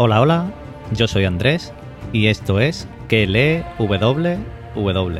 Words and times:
Hola, 0.00 0.20
hola, 0.20 0.52
yo 0.92 1.08
soy 1.08 1.24
Andrés 1.24 1.72
y 2.12 2.28
esto 2.28 2.60
es 2.60 2.86
que 3.08 3.26
lee 3.26 3.64
WW. 3.80 5.18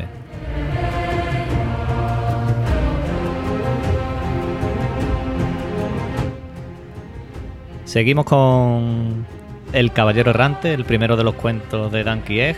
Seguimos 7.83 8.23
con 8.23 9.25
El 9.73 9.91
Caballero 9.91 10.29
Errante, 10.29 10.73
el 10.73 10.85
primero 10.85 11.17
de 11.17 11.25
los 11.25 11.35
cuentos 11.35 11.91
de 11.91 12.05
Dan 12.05 12.23
Egg 12.29 12.55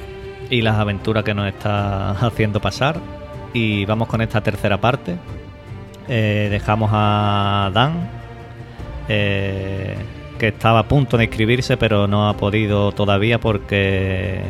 y 0.51 0.61
las 0.61 0.75
aventuras 0.75 1.23
que 1.23 1.33
nos 1.33 1.47
está 1.47 2.11
haciendo 2.27 2.59
pasar. 2.61 2.99
Y 3.51 3.85
vamos 3.85 4.07
con 4.07 4.21
esta 4.21 4.41
tercera 4.41 4.79
parte. 4.79 5.15
Eh, 6.07 6.49
dejamos 6.51 6.91
a 6.93 7.71
Dan, 7.73 8.07
eh, 9.09 9.95
que 10.41 10.47
estaba 10.47 10.79
a 10.79 10.87
punto 10.87 11.17
de 11.19 11.25
inscribirse, 11.25 11.77
pero 11.77 12.07
no 12.07 12.27
ha 12.27 12.35
podido 12.35 12.91
todavía 12.93 13.39
porque 13.39 14.41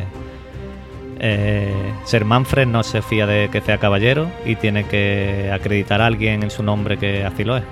eh, 1.20 1.92
Ser 2.04 2.24
Manfred 2.24 2.66
no 2.66 2.82
se 2.82 3.02
fía 3.02 3.26
de 3.26 3.50
que 3.52 3.60
sea 3.60 3.76
caballero 3.76 4.26
y 4.46 4.56
tiene 4.56 4.84
que 4.84 5.50
acreditar 5.52 6.00
a 6.00 6.06
alguien 6.06 6.42
en 6.44 6.50
su 6.50 6.62
nombre 6.62 6.96
que 6.96 7.24
así 7.24 7.44
lo 7.44 7.58
es. 7.58 7.64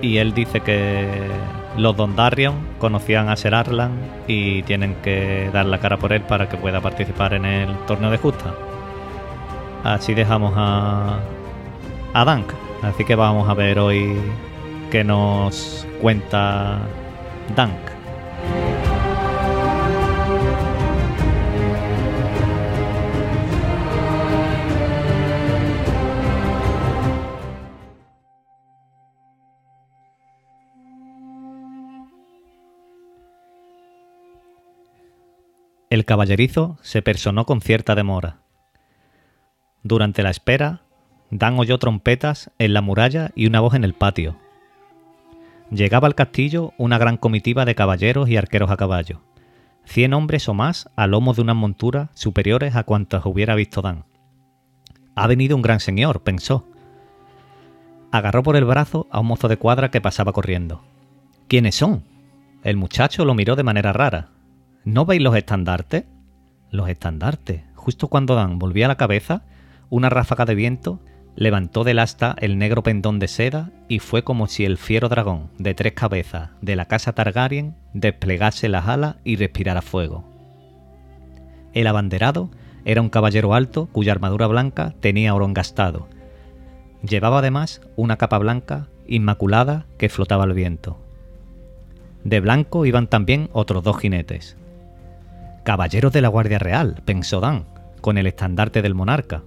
Y 0.00 0.18
él 0.18 0.34
dice 0.34 0.60
que 0.60 1.04
los 1.76 1.96
Dondarion 1.96 2.54
conocían 2.78 3.28
a 3.28 3.34
Ser 3.34 3.56
Arlan 3.56 3.90
y 4.28 4.62
tienen 4.62 4.94
que 5.02 5.50
dar 5.52 5.66
la 5.66 5.80
cara 5.80 5.96
por 5.96 6.12
él 6.12 6.22
para 6.22 6.48
que 6.48 6.56
pueda 6.56 6.80
participar 6.80 7.34
en 7.34 7.44
el 7.44 7.76
torneo 7.88 8.12
de 8.12 8.18
justa. 8.18 8.54
Así 9.82 10.14
dejamos 10.14 10.54
a, 10.56 11.18
a 12.12 12.24
Dank. 12.24 12.52
Así 12.82 13.04
que 13.04 13.16
vamos 13.16 13.48
a 13.48 13.54
ver 13.54 13.80
hoy 13.80 14.14
qué 14.92 15.02
nos 15.02 15.84
cuenta 16.00 16.78
Dank. 17.54 17.94
El 35.90 36.04
caballerizo 36.04 36.76
se 36.82 37.02
personó 37.02 37.46
con 37.46 37.60
cierta 37.60 37.94
demora. 37.94 38.38
Durante 39.84 40.24
la 40.24 40.30
espera, 40.30 40.80
Dan 41.30 41.58
oyó 41.58 41.78
trompetas 41.78 42.50
en 42.58 42.74
la 42.74 42.80
muralla 42.80 43.30
y 43.34 43.46
una 43.46 43.60
voz 43.60 43.74
en 43.74 43.84
el 43.84 43.94
patio. 43.94 44.43
Llegaba 45.74 46.06
al 46.06 46.14
castillo 46.14 46.72
una 46.78 46.98
gran 46.98 47.16
comitiva 47.16 47.64
de 47.64 47.74
caballeros 47.74 48.28
y 48.28 48.36
arqueros 48.36 48.70
a 48.70 48.76
caballo, 48.76 49.22
cien 49.84 50.14
hombres 50.14 50.48
o 50.48 50.54
más 50.54 50.88
a 50.94 51.08
lomos 51.08 51.34
de 51.34 51.42
unas 51.42 51.56
monturas 51.56 52.10
superiores 52.14 52.76
a 52.76 52.84
cuantas 52.84 53.26
hubiera 53.26 53.56
visto 53.56 53.82
Dan. 53.82 54.04
Ha 55.16 55.26
venido 55.26 55.56
un 55.56 55.62
gran 55.62 55.80
señor, 55.80 56.22
pensó. 56.22 56.68
Agarró 58.12 58.44
por 58.44 58.54
el 58.54 58.64
brazo 58.64 59.08
a 59.10 59.18
un 59.18 59.26
mozo 59.26 59.48
de 59.48 59.56
cuadra 59.56 59.90
que 59.90 60.00
pasaba 60.00 60.32
corriendo. 60.32 60.84
¿Quiénes 61.48 61.74
son? 61.74 62.04
El 62.62 62.76
muchacho 62.76 63.24
lo 63.24 63.34
miró 63.34 63.56
de 63.56 63.64
manera 63.64 63.92
rara. 63.92 64.28
¿No 64.84 65.06
veis 65.06 65.22
los 65.22 65.34
estandartes? 65.34 66.04
Los 66.70 66.88
estandartes. 66.88 67.62
Justo 67.74 68.06
cuando 68.06 68.36
Dan 68.36 68.60
volvía 68.60 68.86
la 68.86 68.96
cabeza, 68.96 69.42
una 69.90 70.08
ráfaga 70.08 70.44
de 70.44 70.54
viento 70.54 71.00
levantó 71.36 71.84
del 71.84 71.98
asta 71.98 72.34
el 72.38 72.58
negro 72.58 72.82
pendón 72.82 73.18
de 73.18 73.28
seda 73.28 73.70
y 73.88 73.98
fue 73.98 74.22
como 74.22 74.46
si 74.46 74.64
el 74.64 74.78
fiero 74.78 75.08
dragón 75.08 75.50
de 75.58 75.74
tres 75.74 75.92
cabezas 75.94 76.50
de 76.60 76.76
la 76.76 76.86
casa 76.86 77.12
Targaryen 77.12 77.74
desplegase 77.92 78.68
las 78.68 78.88
alas 78.88 79.16
y 79.24 79.36
respirara 79.36 79.82
fuego. 79.82 80.24
El 81.72 81.86
abanderado 81.86 82.50
era 82.84 83.00
un 83.00 83.08
caballero 83.08 83.54
alto 83.54 83.88
cuya 83.92 84.12
armadura 84.12 84.46
blanca 84.46 84.94
tenía 85.00 85.34
oro 85.34 85.46
engastado. 85.46 86.08
Llevaba 87.02 87.38
además 87.38 87.80
una 87.96 88.16
capa 88.16 88.38
blanca 88.38 88.88
inmaculada 89.06 89.86
que 89.98 90.08
flotaba 90.08 90.44
al 90.44 90.54
viento. 90.54 90.98
De 92.22 92.40
blanco 92.40 92.86
iban 92.86 93.08
también 93.08 93.50
otros 93.52 93.82
dos 93.82 93.98
jinetes, 93.98 94.56
Caballeros 95.64 96.12
de 96.12 96.20
la 96.20 96.28
Guardia 96.28 96.58
Real, 96.58 97.00
pensó 97.06 97.40
Dan, 97.40 97.64
con 98.02 98.18
el 98.18 98.26
estandarte 98.26 98.82
del 98.82 98.94
monarca. 98.94 99.44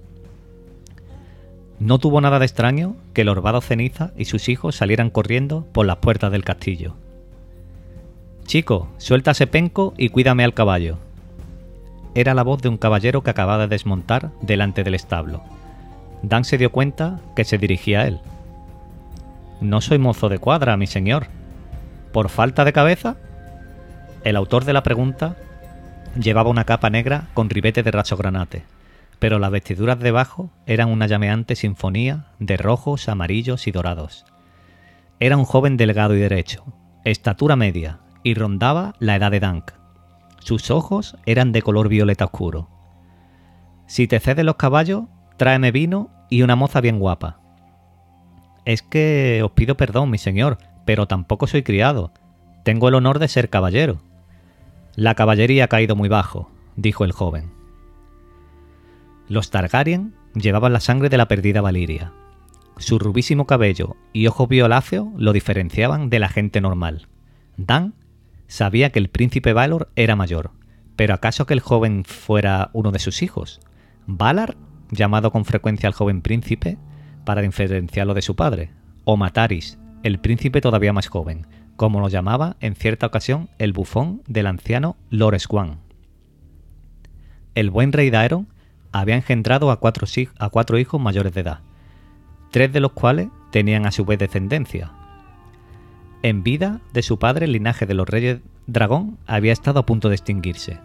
No 1.80 1.98
tuvo 1.98 2.20
nada 2.20 2.38
de 2.38 2.46
extraño 2.46 2.96
que 3.12 3.22
el 3.22 3.28
orbado 3.28 3.60
Ceniza 3.60 4.10
y 4.16 4.24
sus 4.24 4.48
hijos 4.48 4.76
salieran 4.76 5.10
corriendo 5.10 5.66
por 5.72 5.86
las 5.86 5.96
puertas 5.96 6.32
del 6.32 6.44
castillo. 6.44 6.94
Chico, 8.46 8.88
suelta 8.98 9.32
ese 9.32 9.46
penco 9.46 9.94
y 9.96 10.08
cuídame 10.08 10.44
al 10.44 10.54
caballo. 10.54 10.98
Era 12.14 12.34
la 12.34 12.42
voz 12.42 12.62
de 12.62 12.68
un 12.68 12.78
caballero 12.78 13.22
que 13.22 13.30
acababa 13.30 13.66
de 13.66 13.68
desmontar 13.68 14.30
delante 14.40 14.82
del 14.82 14.94
establo. 14.94 15.42
Dan 16.22 16.44
se 16.44 16.58
dio 16.58 16.72
cuenta 16.72 17.20
que 17.36 17.44
se 17.44 17.58
dirigía 17.58 18.00
a 18.00 18.06
él. 18.08 18.20
No 19.60 19.80
soy 19.80 19.98
mozo 19.98 20.28
de 20.28 20.38
cuadra, 20.38 20.76
mi 20.76 20.86
señor. 20.86 21.26
¿Por 22.12 22.28
falta 22.28 22.64
de 22.64 22.72
cabeza? 22.72 23.16
El 24.24 24.34
autor 24.36 24.64
de 24.64 24.72
la 24.72 24.82
pregunta 24.82 25.36
Llevaba 26.18 26.50
una 26.50 26.64
capa 26.64 26.90
negra 26.90 27.28
con 27.34 27.50
ribete 27.50 27.82
de 27.82 27.90
racho 27.90 28.16
granate, 28.16 28.64
pero 29.18 29.38
las 29.38 29.50
vestiduras 29.50 29.98
debajo 29.98 30.50
eran 30.66 30.90
una 30.90 31.06
llameante 31.06 31.56
sinfonía 31.56 32.26
de 32.38 32.56
rojos, 32.56 33.08
amarillos 33.08 33.66
y 33.66 33.72
dorados. 33.72 34.24
Era 35.20 35.36
un 35.36 35.44
joven 35.44 35.76
delgado 35.76 36.14
y 36.14 36.20
derecho, 36.20 36.64
estatura 37.04 37.56
media, 37.56 38.00
y 38.22 38.34
rondaba 38.34 38.94
la 38.98 39.16
edad 39.16 39.30
de 39.30 39.40
Dank. 39.40 39.72
Sus 40.40 40.70
ojos 40.70 41.16
eran 41.26 41.52
de 41.52 41.62
color 41.62 41.88
violeta 41.88 42.26
oscuro. 42.26 42.68
Si 43.86 44.06
te 44.06 44.20
ceden 44.20 44.46
los 44.46 44.56
caballos, 44.56 45.04
tráeme 45.36 45.72
vino 45.72 46.10
y 46.30 46.42
una 46.42 46.56
moza 46.56 46.80
bien 46.80 46.98
guapa. 46.98 47.40
Es 48.64 48.82
que 48.82 49.40
os 49.42 49.52
pido 49.52 49.76
perdón, 49.76 50.10
mi 50.10 50.18
señor, 50.18 50.58
pero 50.84 51.06
tampoco 51.06 51.46
soy 51.46 51.62
criado. 51.62 52.12
Tengo 52.64 52.88
el 52.88 52.94
honor 52.94 53.18
de 53.18 53.28
ser 53.28 53.50
caballero. 53.50 54.00
La 54.94 55.14
caballería 55.14 55.64
ha 55.64 55.68
caído 55.68 55.96
muy 55.96 56.08
bajo, 56.08 56.50
dijo 56.76 57.04
el 57.04 57.12
joven. 57.12 57.57
Los 59.28 59.50
Targaryen 59.50 60.14
llevaban 60.34 60.72
la 60.72 60.80
sangre 60.80 61.08
de 61.08 61.18
la 61.18 61.28
perdida 61.28 61.60
Valiria. 61.60 62.12
Su 62.78 62.98
rubísimo 62.98 63.46
cabello 63.46 63.96
y 64.12 64.26
ojos 64.26 64.48
violáceos 64.48 65.08
lo 65.16 65.32
diferenciaban 65.32 66.10
de 66.10 66.18
la 66.18 66.28
gente 66.28 66.60
normal. 66.60 67.08
Dan 67.56 67.94
sabía 68.46 68.90
que 68.90 68.98
el 68.98 69.10
príncipe 69.10 69.52
Valor 69.52 69.90
era 69.96 70.16
mayor, 70.16 70.52
pero 70.96 71.14
¿acaso 71.14 71.46
que 71.46 71.54
el 71.54 71.60
joven 71.60 72.04
fuera 72.04 72.70
uno 72.72 72.90
de 72.92 72.98
sus 72.98 73.22
hijos? 73.22 73.60
¿Valar, 74.06 74.56
llamado 74.90 75.32
con 75.32 75.44
frecuencia 75.44 75.88
al 75.88 75.94
joven 75.94 76.22
príncipe, 76.22 76.78
para 77.24 77.42
diferenciarlo 77.42 78.14
de 78.14 78.22
su 78.22 78.36
padre? 78.36 78.70
¿O 79.04 79.16
Mataris, 79.16 79.78
el 80.02 80.20
príncipe 80.20 80.60
todavía 80.60 80.92
más 80.92 81.08
joven, 81.08 81.46
como 81.78 82.00
lo 82.00 82.08
llamaba 82.08 82.56
en 82.60 82.74
cierta 82.74 83.06
ocasión 83.06 83.50
el 83.58 83.72
bufón 83.72 84.22
del 84.26 84.48
anciano 84.48 84.96
Lord 85.10 85.38
Swan. 85.38 85.78
El 87.54 87.70
buen 87.70 87.92
rey 87.92 88.10
Daeron 88.10 88.48
había 88.92 89.16
engendrado 89.16 89.70
a 89.70 89.78
cuatro, 89.80 90.78
hijos 90.78 91.00
mayores 91.00 91.34
de 91.34 91.40
edad, 91.40 91.60
tres 92.50 92.72
de 92.72 92.80
los 92.80 92.92
cuales 92.92 93.28
tenían 93.50 93.86
a 93.86 93.92
su 93.92 94.04
vez 94.04 94.18
descendencia. 94.18 94.92
En 96.22 96.42
vida 96.42 96.80
de 96.92 97.02
su 97.02 97.18
padre 97.18 97.46
el 97.46 97.52
linaje 97.52 97.86
de 97.86 97.94
los 97.94 98.08
reyes 98.08 98.40
dragón 98.66 99.18
había 99.26 99.52
estado 99.52 99.80
a 99.80 99.86
punto 99.86 100.08
de 100.08 100.16
extinguirse, 100.16 100.80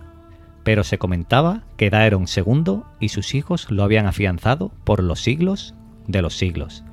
pero 0.64 0.84
se 0.84 0.98
comentaba 0.98 1.64
que 1.78 1.90
Daeron 1.90 2.26
II 2.34 2.84
y 3.00 3.10
sus 3.10 3.34
hijos 3.36 3.70
lo 3.72 3.84
habían 3.84 4.06
afianzado 4.06 4.72
por 4.84 5.04
los 5.04 5.22
siglos 5.22 5.76
de 6.08 6.22
los 6.22 6.38
siglos. 6.38 6.84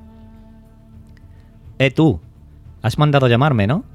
¡Eh 1.77 1.91
tú! 1.91 2.21
Has 2.81 2.97
mandado 2.97 3.27
llamarme, 3.27 3.67
¿no? 3.67 3.85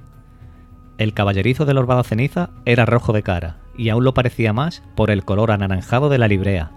El 0.99 1.13
caballerizo 1.13 1.67
del 1.67 1.79
Orbado 1.79 2.03
Ceniza 2.05 2.51
era 2.65 2.87
rojo 2.87 3.13
de 3.13 3.23
cara, 3.23 3.59
y 3.77 3.91
aún 3.91 4.05
lo 4.05 4.15
parecía 4.15 4.53
más 4.53 4.83
por 4.95 5.11
el 5.11 5.25
color 5.25 5.51
anaranjado 5.51 6.09
de 6.09 6.19
la 6.19 6.29
librea. 6.29 6.71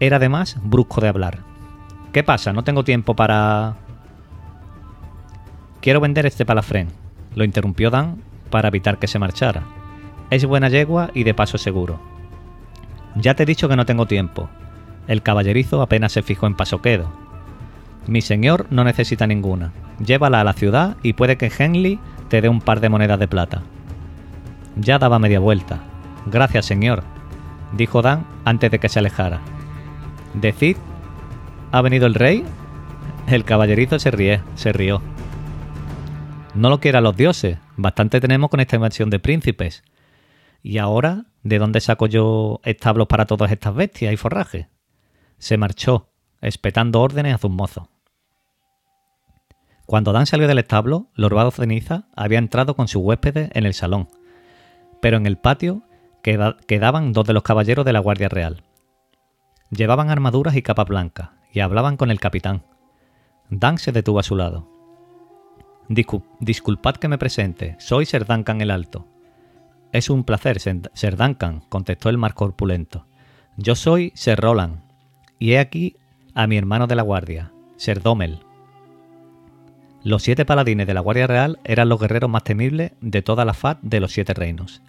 Era 0.00 0.16
además 0.16 0.56
brusco 0.62 1.00
de 1.00 1.08
hablar. 1.08 1.38
¿Qué 2.12 2.22
pasa? 2.22 2.52
No 2.52 2.64
tengo 2.64 2.84
tiempo 2.84 3.14
para... 3.14 3.76
Quiero 5.80 6.00
vender 6.00 6.26
este 6.26 6.44
palafrén, 6.44 6.88
lo 7.34 7.44
interrumpió 7.44 7.90
Dan 7.90 8.22
para 8.50 8.68
evitar 8.68 8.98
que 8.98 9.06
se 9.06 9.18
marchara. 9.18 9.62
Es 10.30 10.44
buena 10.44 10.68
yegua 10.68 11.10
y 11.14 11.24
de 11.24 11.34
paso 11.34 11.58
seguro. 11.58 12.00
Ya 13.14 13.34
te 13.34 13.44
he 13.44 13.46
dicho 13.46 13.68
que 13.68 13.76
no 13.76 13.86
tengo 13.86 14.06
tiempo. 14.06 14.48
El 15.06 15.22
caballerizo 15.22 15.80
apenas 15.80 16.12
se 16.12 16.22
fijó 16.22 16.46
en 16.46 16.56
Pasoquedo. 16.56 17.10
Mi 18.06 18.20
señor 18.20 18.66
no 18.70 18.84
necesita 18.84 19.26
ninguna. 19.26 19.72
Llévala 20.04 20.40
a 20.40 20.44
la 20.44 20.52
ciudad 20.52 20.96
y 21.02 21.12
puede 21.12 21.36
que 21.36 21.50
Henley 21.56 21.98
te 22.28 22.40
dé 22.40 22.48
un 22.48 22.60
par 22.60 22.80
de 22.80 22.88
monedas 22.88 23.18
de 23.18 23.28
plata. 23.28 23.62
Ya 24.76 24.98
daba 24.98 25.18
media 25.18 25.40
vuelta. 25.40 25.80
Gracias, 26.26 26.66
señor, 26.66 27.04
dijo 27.72 28.02
Dan 28.02 28.26
antes 28.44 28.70
de 28.70 28.78
que 28.78 28.88
se 28.88 28.98
alejara. 28.98 29.40
¿Decid? 30.36 30.76
¿Ha 31.72 31.80
venido 31.80 32.06
el 32.06 32.14
rey? 32.14 32.44
El 33.26 33.44
caballerizo 33.44 33.98
se 33.98 34.10
ríe, 34.10 34.42
se 34.54 34.70
rió. 34.70 35.00
No 36.54 36.68
lo 36.68 36.78
quieran 36.78 37.04
los 37.04 37.16
dioses, 37.16 37.58
bastante 37.76 38.20
tenemos 38.20 38.50
con 38.50 38.60
esta 38.60 38.76
invasión 38.76 39.08
de 39.08 39.18
príncipes. 39.18 39.82
¿Y 40.62 40.76
ahora 40.76 41.24
de 41.42 41.58
dónde 41.58 41.80
saco 41.80 42.06
yo 42.06 42.60
establos 42.64 43.06
para 43.06 43.24
todas 43.24 43.50
estas 43.50 43.74
bestias 43.74 44.12
y 44.12 44.16
forraje? 44.18 44.68
Se 45.38 45.56
marchó, 45.56 46.10
espetando 46.42 47.00
órdenes 47.00 47.34
a 47.34 47.38
sus 47.38 47.50
mozos. 47.50 47.88
Cuando 49.86 50.12
Dan 50.12 50.26
salió 50.26 50.48
del 50.48 50.58
establo, 50.58 51.08
Lorbado 51.14 51.50
Ceniza 51.50 52.08
había 52.14 52.38
entrado 52.38 52.76
con 52.76 52.88
sus 52.88 53.02
huéspedes 53.02 53.50
en 53.54 53.64
el 53.64 53.72
salón, 53.72 54.08
pero 55.00 55.16
en 55.16 55.26
el 55.26 55.38
patio 55.38 55.82
quedaban 56.22 57.12
dos 57.12 57.26
de 57.26 57.32
los 57.32 57.42
caballeros 57.42 57.86
de 57.86 57.92
la 57.94 58.00
Guardia 58.00 58.28
Real. 58.28 58.62
Llevaban 59.70 60.10
armaduras 60.10 60.56
y 60.56 60.62
capas 60.62 60.86
blancas 60.86 61.30
y 61.52 61.60
hablaban 61.60 61.96
con 61.96 62.10
el 62.10 62.20
capitán. 62.20 62.62
Dan 63.50 63.78
se 63.78 63.92
detuvo 63.92 64.18
a 64.18 64.22
su 64.22 64.36
lado. 64.36 64.68
disculpad 65.88 66.96
que 66.96 67.08
me 67.08 67.18
presente, 67.18 67.76
soy 67.78 68.06
Sir 68.06 68.26
Duncan 68.26 68.60
el 68.60 68.70
Alto. 68.70 69.06
Es 69.92 70.10
un 70.10 70.24
placer, 70.24 70.60
Sir 70.60 71.16
Duncan, 71.16 71.60
contestó 71.68 72.08
el 72.08 72.18
mar 72.18 72.34
corpulento. 72.34 73.06
Yo 73.56 73.74
soy 73.74 74.12
Sir 74.14 74.38
Roland, 74.38 74.82
y 75.38 75.52
he 75.52 75.58
aquí 75.58 75.96
a 76.34 76.46
mi 76.46 76.58
hermano 76.58 76.86
de 76.86 76.96
la 76.96 77.02
guardia, 77.02 77.52
Sir 77.76 78.02
Domel. 78.02 78.40
Los 80.02 80.22
siete 80.22 80.44
paladines 80.44 80.86
de 80.86 80.94
la 80.94 81.00
Guardia 81.00 81.26
Real 81.26 81.58
eran 81.64 81.88
los 81.88 81.98
guerreros 81.98 82.30
más 82.30 82.44
temibles 82.44 82.92
de 83.00 83.22
toda 83.22 83.44
la 83.44 83.54
faz 83.54 83.78
de 83.82 83.98
los 83.98 84.12
siete 84.12 84.34
reinos, 84.34 84.82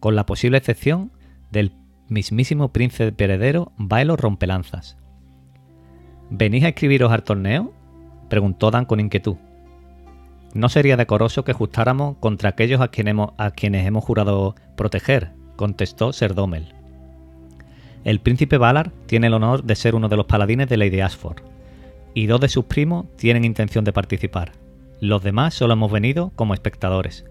con 0.00 0.16
la 0.16 0.26
posible 0.26 0.58
excepción 0.58 1.12
del 1.50 1.72
mismísimo 2.08 2.68
príncipe 2.72 3.24
heredero 3.24 3.72
Baelo 3.76 4.16
Rompelanzas. 4.16 4.96
¿Venís 6.30 6.64
a 6.64 6.68
escribiros 6.68 7.12
al 7.12 7.22
torneo? 7.22 7.72
preguntó 8.28 8.70
Dan 8.70 8.84
con 8.84 9.00
inquietud. 9.00 9.36
No 10.54 10.68
sería 10.68 10.96
decoroso 10.96 11.44
que 11.44 11.50
ajustáramos 11.50 12.16
contra 12.18 12.50
aquellos 12.50 12.80
a, 12.80 12.88
quienes 12.88 13.86
hemos 13.86 14.04
jurado 14.04 14.54
proteger, 14.76 15.32
contestó 15.56 16.12
Ser 16.12 16.34
Domel. 16.34 16.74
El 18.04 18.20
príncipe 18.20 18.58
Valar 18.58 18.92
tiene 19.06 19.26
el 19.26 19.34
honor 19.34 19.64
de 19.64 19.74
ser 19.74 19.94
uno 19.94 20.08
de 20.08 20.16
los 20.16 20.26
paladines 20.26 20.68
de 20.68 20.76
Lady 20.76 21.00
Ashford 21.00 21.42
y 22.12 22.26
dos 22.26 22.40
de 22.40 22.48
sus 22.48 22.66
primos 22.66 23.06
tienen 23.16 23.44
intención 23.44 23.84
de 23.84 23.92
participar. 23.92 24.52
Los 25.00 25.22
demás 25.22 25.54
solo 25.54 25.72
hemos 25.72 25.90
venido 25.90 26.30
como 26.36 26.54
espectadores. 26.54 27.24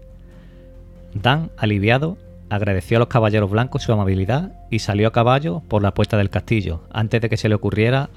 Dan, 1.14 1.50
aliviado, 1.56 2.18
agradeció 2.50 2.98
a 2.98 3.00
los 3.00 3.08
caballeros 3.08 3.50
blancos 3.50 3.82
su 3.82 3.92
amabilidad 3.92 4.52
y 4.70 4.80
salió 4.80 5.08
a 5.08 5.12
caballo 5.12 5.62
por 5.68 5.82
la 5.82 5.94
puerta 5.94 6.16
del 6.16 6.30
castillo, 6.30 6.82
antes 6.92 7.20
de 7.20 7.28
que 7.28 7.36
se 7.36 7.48
le 7.48 7.54
ocurriera 7.54 8.10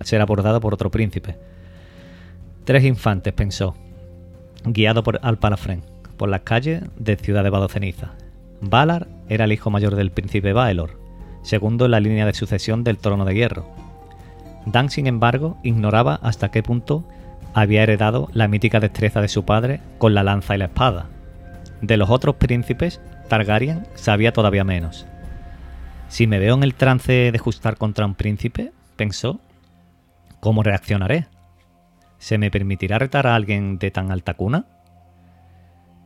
ser 0.00 0.20
abordado 0.20 0.60
por 0.60 0.74
otro 0.74 0.90
príncipe. 0.90 1.36
Tres 2.64 2.84
infantes, 2.84 3.32
pensó, 3.32 3.74
guiado 4.64 5.02
por 5.02 5.18
Alpalafren, 5.22 5.82
por 6.16 6.28
las 6.28 6.42
calles 6.42 6.82
de 6.96 7.16
Ciudad 7.16 7.44
de 7.44 7.50
Badoceniza. 7.50 8.12
Valar 8.60 9.08
era 9.28 9.44
el 9.44 9.52
hijo 9.52 9.70
mayor 9.70 9.96
del 9.96 10.12
príncipe 10.12 10.52
Baelor, 10.52 10.98
segundo 11.42 11.86
en 11.86 11.90
la 11.90 12.00
línea 12.00 12.26
de 12.26 12.34
sucesión 12.34 12.84
del 12.84 12.98
trono 12.98 13.24
de 13.24 13.34
hierro, 13.34 13.66
Dan, 14.66 14.90
sin 14.90 15.06
embargo, 15.06 15.56
ignoraba 15.62 16.18
hasta 16.22 16.50
qué 16.50 16.62
punto 16.62 17.04
había 17.54 17.82
heredado 17.82 18.28
la 18.32 18.48
mítica 18.48 18.80
destreza 18.80 19.20
de 19.20 19.28
su 19.28 19.44
padre 19.44 19.80
con 19.98 20.14
la 20.14 20.22
lanza 20.22 20.54
y 20.54 20.58
la 20.58 20.66
espada. 20.66 21.06
De 21.80 21.96
los 21.96 22.10
otros 22.10 22.36
príncipes, 22.36 23.00
Targaryen 23.32 23.86
sabía 23.94 24.34
todavía 24.34 24.62
menos. 24.62 25.06
Si 26.08 26.26
me 26.26 26.38
veo 26.38 26.54
en 26.54 26.64
el 26.64 26.74
trance 26.74 27.32
de 27.32 27.38
ajustar 27.38 27.78
contra 27.78 28.04
un 28.04 28.14
príncipe, 28.14 28.74
pensó, 28.96 29.40
¿cómo 30.40 30.62
reaccionaré? 30.62 31.28
¿Se 32.18 32.36
me 32.36 32.50
permitirá 32.50 32.98
retar 32.98 33.26
a 33.26 33.34
alguien 33.34 33.78
de 33.78 33.90
tan 33.90 34.12
alta 34.12 34.34
cuna? 34.34 34.66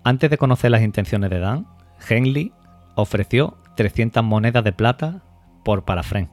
Antes 0.04 0.30
de 0.30 0.38
conocer 0.38 0.70
las 0.70 0.82
intenciones 0.82 1.28
de 1.30 1.40
Dan, 1.40 1.66
Henley 2.08 2.52
ofreció 2.94 3.58
300 3.74 4.22
monedas 4.22 4.62
de 4.62 4.70
plata 4.70 5.20
por 5.64 5.84
Parafren. 5.84 6.30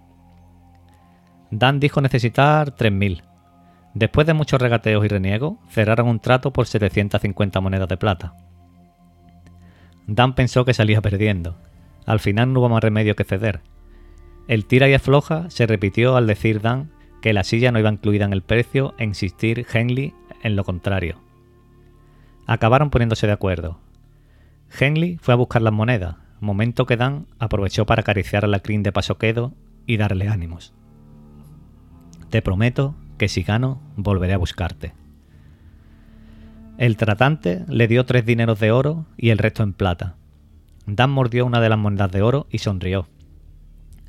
Dan 1.49 1.79
dijo 1.79 2.01
necesitar 2.01 2.75
3.000. 2.75 3.23
Después 3.95 4.27
de 4.27 4.35
muchos 4.35 4.61
regateos 4.61 5.03
y 5.03 5.07
reniegos, 5.07 5.55
cerraron 5.69 6.07
un 6.07 6.19
trato 6.19 6.53
por 6.53 6.67
750 6.67 7.61
monedas 7.61 7.87
de 7.87 7.97
plata. 7.97 8.35
Dan 10.07 10.35
pensó 10.35 10.65
que 10.65 10.73
salía 10.73 11.01
perdiendo. 11.01 11.57
Al 12.05 12.19
final 12.19 12.51
no 12.51 12.59
hubo 12.59 12.69
más 12.69 12.83
remedio 12.83 13.15
que 13.15 13.23
ceder. 13.23 13.61
El 14.47 14.65
tira 14.65 14.89
y 14.89 14.93
afloja 14.93 15.49
se 15.49 15.65
repitió 15.65 16.17
al 16.17 16.27
decir 16.27 16.61
Dan 16.61 16.91
que 17.21 17.33
la 17.33 17.43
silla 17.43 17.71
no 17.71 17.79
iba 17.79 17.91
incluida 17.91 18.25
en 18.25 18.33
el 18.33 18.41
precio 18.41 18.93
e 18.97 19.05
insistir 19.05 19.65
Henley 19.71 20.13
en 20.41 20.55
lo 20.55 20.65
contrario. 20.65 21.21
Acabaron 22.45 22.89
poniéndose 22.89 23.27
de 23.27 23.33
acuerdo. 23.33 23.79
Henley 24.77 25.17
fue 25.21 25.33
a 25.33 25.37
buscar 25.37 25.61
las 25.61 25.71
monedas, 25.71 26.17
momento 26.41 26.85
que 26.85 26.97
Dan 26.97 27.27
aprovechó 27.39 27.85
para 27.85 28.01
acariciar 28.01 28.43
a 28.43 28.49
la 28.49 28.59
crin 28.59 28.83
de 28.83 28.91
pasoquedo 28.91 29.53
y 29.85 29.97
darle 29.97 30.27
ánimos. 30.27 30.73
Te 32.29 32.41
prometo 32.41 32.95
que 33.17 33.29
si 33.29 33.43
gano, 33.43 33.81
volveré 33.95 34.33
a 34.33 34.37
buscarte. 34.37 34.93
El 36.77 36.97
tratante 36.97 37.63
le 37.67 37.87
dio 37.87 38.05
tres 38.05 38.25
dineros 38.25 38.59
de 38.59 38.71
oro 38.71 39.05
y 39.17 39.29
el 39.29 39.37
resto 39.37 39.63
en 39.63 39.73
plata. 39.73 40.15
Dan 40.85 41.11
mordió 41.11 41.45
una 41.45 41.61
de 41.61 41.69
las 41.69 41.77
monedas 41.77 42.11
de 42.11 42.21
oro 42.21 42.47
y 42.49 42.57
sonrió. 42.57 43.07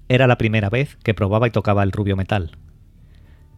Era 0.09 0.27
la 0.27 0.39
primera 0.39 0.71
vez 0.71 0.97
que 1.03 1.15
probaba 1.15 1.47
y 1.47 1.51
tocaba 1.51 1.83
el 1.83 1.93
rubio 1.93 2.17
metal. 2.17 2.59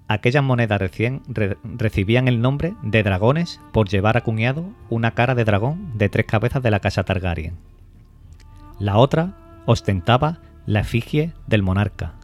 Aquellas 0.09 0.45
monedas 0.45 0.81
recién 0.81 1.23
recibían 1.65 2.29
el 2.29 2.41
nombre 2.41 2.75
de 2.83 3.03
dragones 3.03 3.61
por 3.73 3.89
llevar 3.89 4.17
acuñado 4.17 4.73
una 4.89 5.13
cara 5.13 5.35
de 5.35 5.45
dragón 5.45 5.97
de 5.99 6.09
tres 6.09 6.27
cabezas 6.27 6.63
de 6.63 6.71
la 6.71 6.81
casa 6.81 7.05
Targaryen. 7.05 7.57
La 8.79 8.99
otra 8.99 9.35
ostentaba 9.67 10.39
la 10.67 10.81
efigie 10.81 11.33
del 11.47 11.63
monarca, 11.63 12.15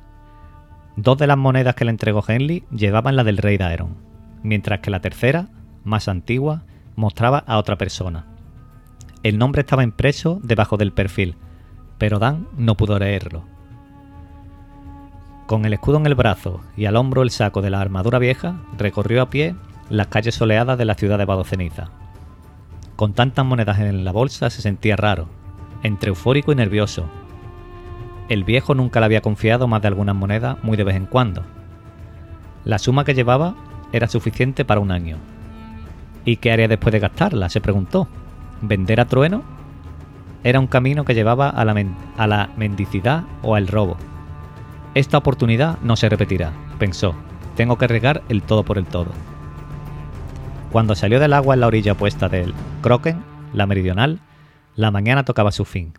Dos 0.97 1.17
de 1.17 1.27
las 1.27 1.39
monedas 1.39 1.75
que 1.75 1.87
le 1.87 1.91
entregó 1.91 2.23
Henley 2.27 2.65
llevaban 2.71 3.17
la 3.17 3.25
del 3.25 3.39
rey 3.39 3.57
Daeron, 3.57 3.97
mientras 4.43 4.81
que 4.81 4.91
la 4.91 5.01
tercera, 5.01 5.49
más 5.85 6.07
antigua, 6.07 6.65
mostraba 6.97 7.45
a 7.47 7.59
otra 7.59 7.77
persona. 7.77 8.27
El 9.23 9.39
nombre 9.39 9.61
estaba 9.61 9.85
impreso 9.85 10.41
debajo 10.43 10.77
del 10.77 10.93
perfil, 10.93 11.37
pero 11.99 12.19
Dan 12.19 12.49
no 12.57 12.77
pudo 12.77 12.99
leerlo. 12.99 13.45
Con 15.47 15.65
el 15.65 15.73
escudo 15.73 15.99
en 15.99 16.07
el 16.07 16.15
brazo 16.15 16.61
y 16.77 16.87
al 16.87 16.97
hombro 16.97 17.23
el 17.23 17.31
saco 17.31 17.63
de 17.63 17.71
la 17.71 17.81
armadura 17.81 18.19
vieja, 18.19 18.61
recorrió 18.77 19.23
a 19.23 19.31
pie 19.31 19.55
las 19.91 20.09
calles 20.09 20.35
soleadas 20.35 20.79
de 20.79 20.85
la 20.85 20.95
ciudad 20.95 21.19
de 21.19 21.25
Badoceniza. 21.25 21.91
Con 22.97 23.13
tantas 23.13 23.45
monedas 23.45 23.79
en 23.79 24.05
la 24.05 24.13
bolsa 24.13 24.51
se 24.51 24.63
sentía 24.63 24.97
raro, 24.97 25.29
entre 25.83 26.11
eufórico 26.11 26.53
y 26.53 26.55
nervioso, 26.55 27.09
el 28.29 28.45
viejo 28.45 28.75
nunca 28.75 29.01
le 29.01 29.07
había 29.07 29.21
confiado 29.21 29.67
más 29.69 29.83
de 29.83 29.89
algunas 29.89 30.15
monedas 30.15 30.57
muy 30.63 30.77
de 30.77 30.85
vez 30.85 30.97
en 30.97 31.07
cuando. 31.07 31.43
La 32.65 32.79
suma 32.79 33.05
que 33.05 33.15
llevaba 33.15 33.55
era 33.93 34.09
suficiente 34.09 34.65
para 34.65 34.81
un 34.81 34.91
año. 34.91 35.19
¿Y 36.25 36.37
qué 36.37 36.53
haría 36.53 36.69
después 36.69 36.93
de 36.93 37.01
gastarla? 37.01 37.49
se 37.49 37.61
preguntó. 37.61 38.09
¿Vender 38.61 39.01
a 39.01 39.07
trueno? 39.07 39.43
Era 40.45 40.61
un 40.61 40.67
camino 40.67 41.05
que 41.05 41.15
llevaba 41.15 41.49
a 41.49 41.65
la, 41.65 42.51
mendicidad 42.57 43.25
o 43.43 43.55
al 43.55 43.69
robo. 43.69 43.97
Esta 44.95 45.19
oportunidad 45.19 45.79
no 45.83 45.97
se 45.97 46.09
repetirá, 46.09 46.53
pensó. 46.79 47.15
Tengo 47.57 47.79
que 47.79 47.87
regar 47.87 48.23
el 48.29 48.43
todo 48.43 48.65
por 48.65 48.79
el 48.79 48.87
todo. 48.87 49.11
Cuando 50.71 50.95
salió 50.95 51.21
del 51.21 51.33
agua 51.33 51.55
en 51.55 51.61
la 51.61 51.67
orilla 51.67 51.93
opuesta 51.93 52.29
del 52.29 52.55
Croken, 52.81 53.23
la 53.53 53.67
meridional, 53.67 54.21
la 54.75 54.91
mañana 54.91 55.25
tocaba 55.25 55.53
su 55.53 55.65
fin, 55.65 55.93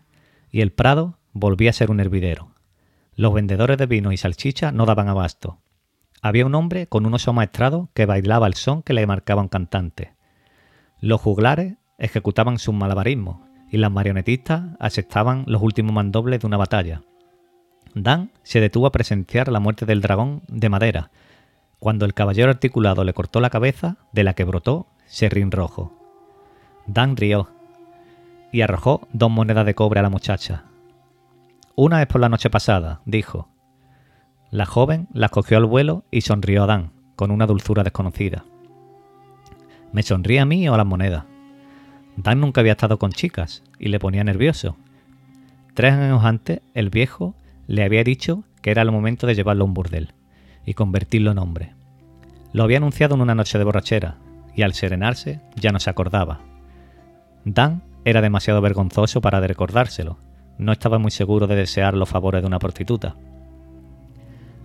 y 0.50 0.60
el 0.60 0.72
prado 0.72 1.18
volvía 1.32 1.70
a 1.70 1.74
ser 1.74 1.90
un 1.90 2.00
hervidero. 2.00 2.50
Los 3.14 3.32
vendedores 3.32 3.78
de 3.78 3.86
vino 3.86 4.12
y 4.12 4.16
salchicha 4.16 4.72
no 4.72 4.84
daban 4.84 5.08
abasto. 5.08 5.58
Había 6.20 6.46
un 6.46 6.54
hombre 6.54 6.86
con 6.86 7.06
un 7.06 7.14
oso 7.14 7.32
maestrado 7.32 7.90
que 7.94 8.06
bailaba 8.06 8.46
el 8.46 8.54
son 8.54 8.82
que 8.82 8.94
le 8.94 9.06
marcaba 9.06 9.42
un 9.42 9.48
cantante. 9.48 10.13
Los 11.04 11.20
juglares 11.20 11.74
ejecutaban 11.98 12.58
sus 12.58 12.74
malabarismos 12.74 13.36
y 13.70 13.76
las 13.76 13.92
marionetistas 13.92 14.62
aceptaban 14.80 15.44
los 15.46 15.60
últimos 15.60 15.92
mandobles 15.92 16.40
de 16.40 16.46
una 16.46 16.56
batalla. 16.56 17.02
Dan 17.94 18.30
se 18.42 18.58
detuvo 18.58 18.86
a 18.86 18.90
presenciar 18.90 19.48
la 19.48 19.60
muerte 19.60 19.84
del 19.84 20.00
dragón 20.00 20.40
de 20.48 20.70
madera, 20.70 21.10
cuando 21.78 22.06
el 22.06 22.14
caballero 22.14 22.48
articulado 22.48 23.04
le 23.04 23.12
cortó 23.12 23.42
la 23.42 23.50
cabeza, 23.50 23.98
de 24.12 24.24
la 24.24 24.32
que 24.32 24.44
brotó 24.44 24.86
serrín 25.04 25.50
rojo. 25.50 25.92
Dan 26.86 27.18
rió 27.18 27.50
y 28.50 28.62
arrojó 28.62 29.06
dos 29.12 29.30
monedas 29.30 29.66
de 29.66 29.74
cobre 29.74 30.00
a 30.00 30.04
la 30.04 30.08
muchacha, 30.08 30.64
una 31.76 32.00
es 32.00 32.06
por 32.06 32.22
la 32.22 32.30
noche 32.30 32.48
pasada, 32.48 33.02
dijo. 33.04 33.50
La 34.50 34.64
joven 34.64 35.08
las 35.12 35.30
cogió 35.30 35.58
al 35.58 35.66
vuelo 35.66 36.04
y 36.10 36.22
sonrió 36.22 36.62
a 36.62 36.66
Dan, 36.66 36.92
con 37.14 37.30
una 37.30 37.46
dulzura 37.46 37.82
desconocida. 37.82 38.46
¿Me 39.94 40.02
sonríe 40.02 40.40
a 40.40 40.44
mí 40.44 40.68
o 40.68 40.74
a 40.74 40.76
las 40.76 40.86
monedas? 40.86 41.22
Dan 42.16 42.40
nunca 42.40 42.60
había 42.60 42.72
estado 42.72 42.98
con 42.98 43.12
chicas 43.12 43.62
y 43.78 43.90
le 43.90 44.00
ponía 44.00 44.24
nervioso. 44.24 44.76
Tres 45.74 45.92
años 45.92 46.24
antes, 46.24 46.62
el 46.74 46.90
viejo 46.90 47.36
le 47.68 47.84
había 47.84 48.02
dicho 48.02 48.42
que 48.60 48.72
era 48.72 48.82
el 48.82 48.90
momento 48.90 49.28
de 49.28 49.36
llevarlo 49.36 49.62
a 49.62 49.68
un 49.68 49.74
burdel 49.74 50.12
y 50.66 50.74
convertirlo 50.74 51.30
en 51.30 51.38
hombre. 51.38 51.74
Lo 52.52 52.64
había 52.64 52.78
anunciado 52.78 53.14
en 53.14 53.20
una 53.20 53.36
noche 53.36 53.56
de 53.56 53.62
borrachera 53.62 54.16
y 54.56 54.62
al 54.62 54.74
serenarse 54.74 55.40
ya 55.54 55.70
no 55.70 55.78
se 55.78 55.90
acordaba. 55.90 56.40
Dan 57.44 57.84
era 58.04 58.20
demasiado 58.20 58.60
vergonzoso 58.60 59.20
para 59.20 59.40
recordárselo, 59.40 60.18
no 60.58 60.72
estaba 60.72 60.98
muy 60.98 61.12
seguro 61.12 61.46
de 61.46 61.54
desear 61.54 61.94
los 61.94 62.08
favores 62.08 62.42
de 62.42 62.48
una 62.48 62.58
prostituta. 62.58 63.14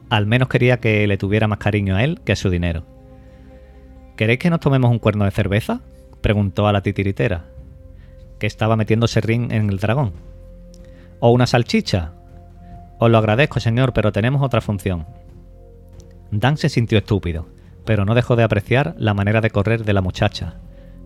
Al 0.10 0.26
menos 0.26 0.48
quería 0.48 0.80
que 0.80 1.06
le 1.06 1.20
tuviera 1.20 1.48
más 1.48 1.60
cariño 1.60 1.98
a 1.98 2.04
él 2.04 2.20
que 2.22 2.32
a 2.32 2.36
su 2.36 2.50
dinero. 2.50 2.99
¿Queréis 4.20 4.40
que 4.40 4.50
nos 4.50 4.60
tomemos 4.60 4.92
un 4.92 5.00
cuerno 5.00 5.24
de 5.24 5.32
cerveza? 5.32 5.80
preguntó 6.20 6.68
a 6.68 6.74
la 6.74 6.82
titiritera, 6.82 7.46
que 8.38 8.48
estaba 8.48 8.76
metiéndose 8.76 9.22
ring 9.22 9.50
en 9.54 9.70
el 9.70 9.78
dragón. 9.78 10.12
¿O 11.22 11.32
una 11.32 11.48
salchicha? 11.48 12.12
Os 13.00 13.10
lo 13.10 13.18
agradezco, 13.18 13.62
señor, 13.62 13.94
pero 13.94 14.12
tenemos 14.12 14.42
otra 14.42 14.60
función. 14.60 15.06
Dan 16.32 16.58
se 16.58 16.68
sintió 16.68 16.98
estúpido, 16.98 17.48
pero 17.86 18.04
no 18.04 18.14
dejó 18.14 18.36
de 18.36 18.44
apreciar 18.44 18.94
la 18.98 19.14
manera 19.14 19.40
de 19.40 19.52
correr 19.52 19.86
de 19.86 19.94
la 19.94 20.02
muchacha. 20.02 20.56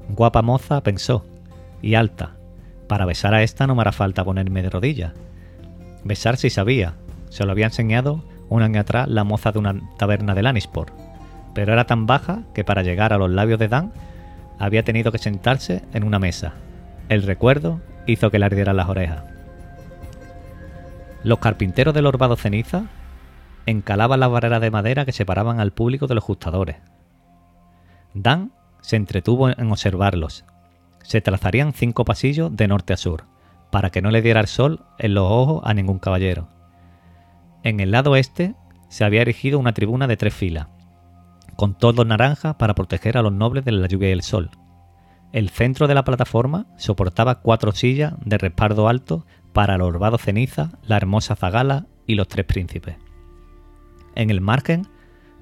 Guapa 0.09 0.41
moza, 0.41 0.81
pensó, 0.81 1.23
y 1.83 1.93
alta. 1.93 2.37
Para 2.87 3.05
besar 3.05 3.35
a 3.35 3.43
esta 3.43 3.67
no 3.67 3.75
me 3.75 3.81
hará 3.81 3.91
falta 3.91 4.25
ponerme 4.25 4.63
de 4.63 4.71
rodillas. 4.71 5.13
Besar 6.03 6.37
sí 6.37 6.49
sabía, 6.49 6.95
se 7.29 7.45
lo 7.45 7.51
había 7.51 7.67
enseñado 7.67 8.23
un 8.49 8.63
año 8.63 8.81
atrás 8.81 9.07
la 9.07 9.23
moza 9.23 9.51
de 9.51 9.59
una 9.59 9.79
taberna 9.99 10.33
de 10.33 10.41
Lannisport, 10.41 11.02
pero 11.53 11.73
era 11.73 11.85
tan 11.85 12.05
baja 12.05 12.43
que 12.53 12.63
para 12.63 12.83
llegar 12.83 13.13
a 13.13 13.17
los 13.17 13.29
labios 13.29 13.59
de 13.59 13.67
Dan 13.67 13.91
había 14.59 14.83
tenido 14.83 15.11
que 15.11 15.17
sentarse 15.17 15.83
en 15.93 16.03
una 16.03 16.19
mesa. 16.19 16.53
El 17.09 17.23
recuerdo 17.23 17.81
hizo 18.05 18.31
que 18.31 18.39
le 18.39 18.45
ardieran 18.45 18.77
las 18.77 18.89
orejas. 18.89 19.23
Los 21.23 21.39
carpinteros 21.39 21.93
del 21.93 22.05
Orbado 22.05 22.35
Ceniza 22.35 22.85
encalaban 23.65 24.19
las 24.19 24.29
barreras 24.29 24.61
de 24.61 24.71
madera 24.71 25.05
que 25.05 25.11
separaban 25.11 25.59
al 25.59 25.71
público 25.71 26.07
de 26.07 26.15
los 26.15 26.23
ajustadores. 26.23 26.77
Dan 28.13 28.51
se 28.81 28.97
entretuvo 28.97 29.49
en 29.49 29.71
observarlos. 29.71 30.45
Se 31.03 31.21
trazarían 31.21 31.73
cinco 31.73 32.05
pasillos 32.05 32.55
de 32.55 32.67
norte 32.67 32.93
a 32.93 32.97
sur, 32.97 33.23
para 33.71 33.89
que 33.89 34.01
no 34.01 34.11
le 34.11 34.21
diera 34.21 34.41
el 34.41 34.47
sol 34.47 34.85
en 34.99 35.13
los 35.13 35.25
ojos 35.29 35.61
a 35.65 35.73
ningún 35.73 35.99
caballero. 35.99 36.49
En 37.63 37.79
el 37.79 37.91
lado 37.91 38.15
este 38.15 38.55
se 38.89 39.05
había 39.05 39.21
erigido 39.21 39.57
una 39.59 39.73
tribuna 39.73 40.07
de 40.07 40.17
tres 40.17 40.33
filas, 40.33 40.67
con 41.55 41.77
todo 41.77 42.05
naranja 42.05 42.57
para 42.57 42.75
proteger 42.75 43.17
a 43.17 43.21
los 43.21 43.33
nobles 43.33 43.65
de 43.65 43.71
la 43.71 43.87
lluvia 43.87 44.09
y 44.09 44.13
el 44.13 44.23
sol. 44.23 44.49
El 45.31 45.49
centro 45.49 45.87
de 45.87 45.95
la 45.95 46.03
plataforma 46.03 46.67
soportaba 46.77 47.41
cuatro 47.41 47.71
sillas 47.71 48.13
de 48.23 48.37
respaldo 48.37 48.87
alto 48.87 49.25
para 49.51 49.75
el 49.75 49.81
orbado 49.81 50.17
ceniza, 50.17 50.71
la 50.83 50.97
hermosa 50.97 51.35
zagala 51.35 51.87
y 52.05 52.15
los 52.15 52.27
tres 52.27 52.45
príncipes. 52.45 52.95
En 54.15 54.29
el 54.29 54.41
margen 54.41 54.87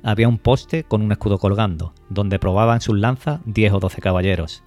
había 0.03 0.27
un 0.27 0.37
poste 0.37 0.83
con 0.83 1.01
un 1.01 1.11
escudo 1.11 1.37
colgando, 1.37 1.93
donde 2.09 2.39
probaban 2.39 2.81
sus 2.81 2.97
lanzas 2.97 3.41
diez 3.45 3.73
o 3.73 3.79
doce 3.79 4.01
caballeros. 4.01 4.63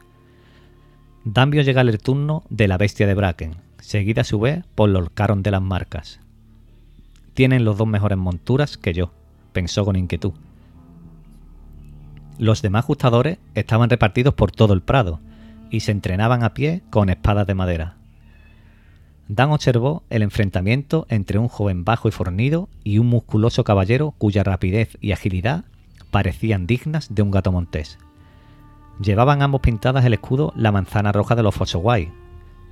Dan 1.24 1.50
vio 1.50 1.62
llegar 1.62 1.88
el 1.88 1.98
turno 1.98 2.44
de 2.50 2.68
la 2.68 2.76
bestia 2.76 3.06
de 3.06 3.14
Bracken, 3.14 3.56
seguida 3.80 4.22
a 4.22 4.24
su 4.24 4.38
vez 4.38 4.64
por 4.74 4.90
los 4.90 5.10
caron 5.10 5.42
de 5.42 5.50
las 5.50 5.62
marcas. 5.62 6.20
Tienen 7.32 7.64
los 7.64 7.78
dos 7.78 7.88
mejores 7.88 8.18
monturas 8.18 8.76
que 8.76 8.92
yo, 8.92 9.12
pensó 9.52 9.84
con 9.84 9.96
inquietud. 9.96 10.34
Los 12.38 12.62
demás 12.62 12.84
ajustadores 12.84 13.38
estaban 13.54 13.90
repartidos 13.90 14.34
por 14.34 14.50
todo 14.50 14.74
el 14.74 14.82
prado 14.82 15.20
y 15.70 15.80
se 15.80 15.92
entrenaban 15.92 16.42
a 16.42 16.54
pie 16.54 16.82
con 16.90 17.08
espadas 17.08 17.46
de 17.46 17.54
madera. 17.54 17.96
Dan 19.28 19.52
observó 19.52 20.02
el 20.10 20.22
enfrentamiento 20.22 21.06
entre 21.08 21.38
un 21.38 21.48
joven 21.48 21.84
bajo 21.84 22.08
y 22.08 22.10
fornido 22.10 22.68
y 22.82 22.98
un 22.98 23.06
musculoso 23.06 23.64
caballero 23.64 24.14
cuya 24.18 24.42
rapidez 24.42 24.98
y 25.00 25.12
agilidad 25.12 25.64
parecían 26.10 26.66
dignas 26.66 27.14
de 27.14 27.22
un 27.22 27.30
gato 27.30 27.50
montés. 27.50 27.98
Llevaban 29.00 29.42
ambos 29.42 29.60
pintadas 29.62 30.04
el 30.04 30.14
escudo 30.14 30.52
la 30.54 30.72
manzana 30.72 31.12
roja 31.12 31.34
de 31.34 31.42
los 31.42 31.54
Fossoway, 31.54 32.12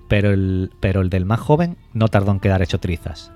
pero 0.08 0.30
el, 0.30 0.70
pero 0.80 1.00
el 1.00 1.10
del 1.10 1.24
más 1.24 1.40
joven 1.40 1.76
no 1.94 2.08
tardó 2.08 2.32
en 2.32 2.40
quedar 2.40 2.62
hecho 2.62 2.78
trizas. 2.78 3.32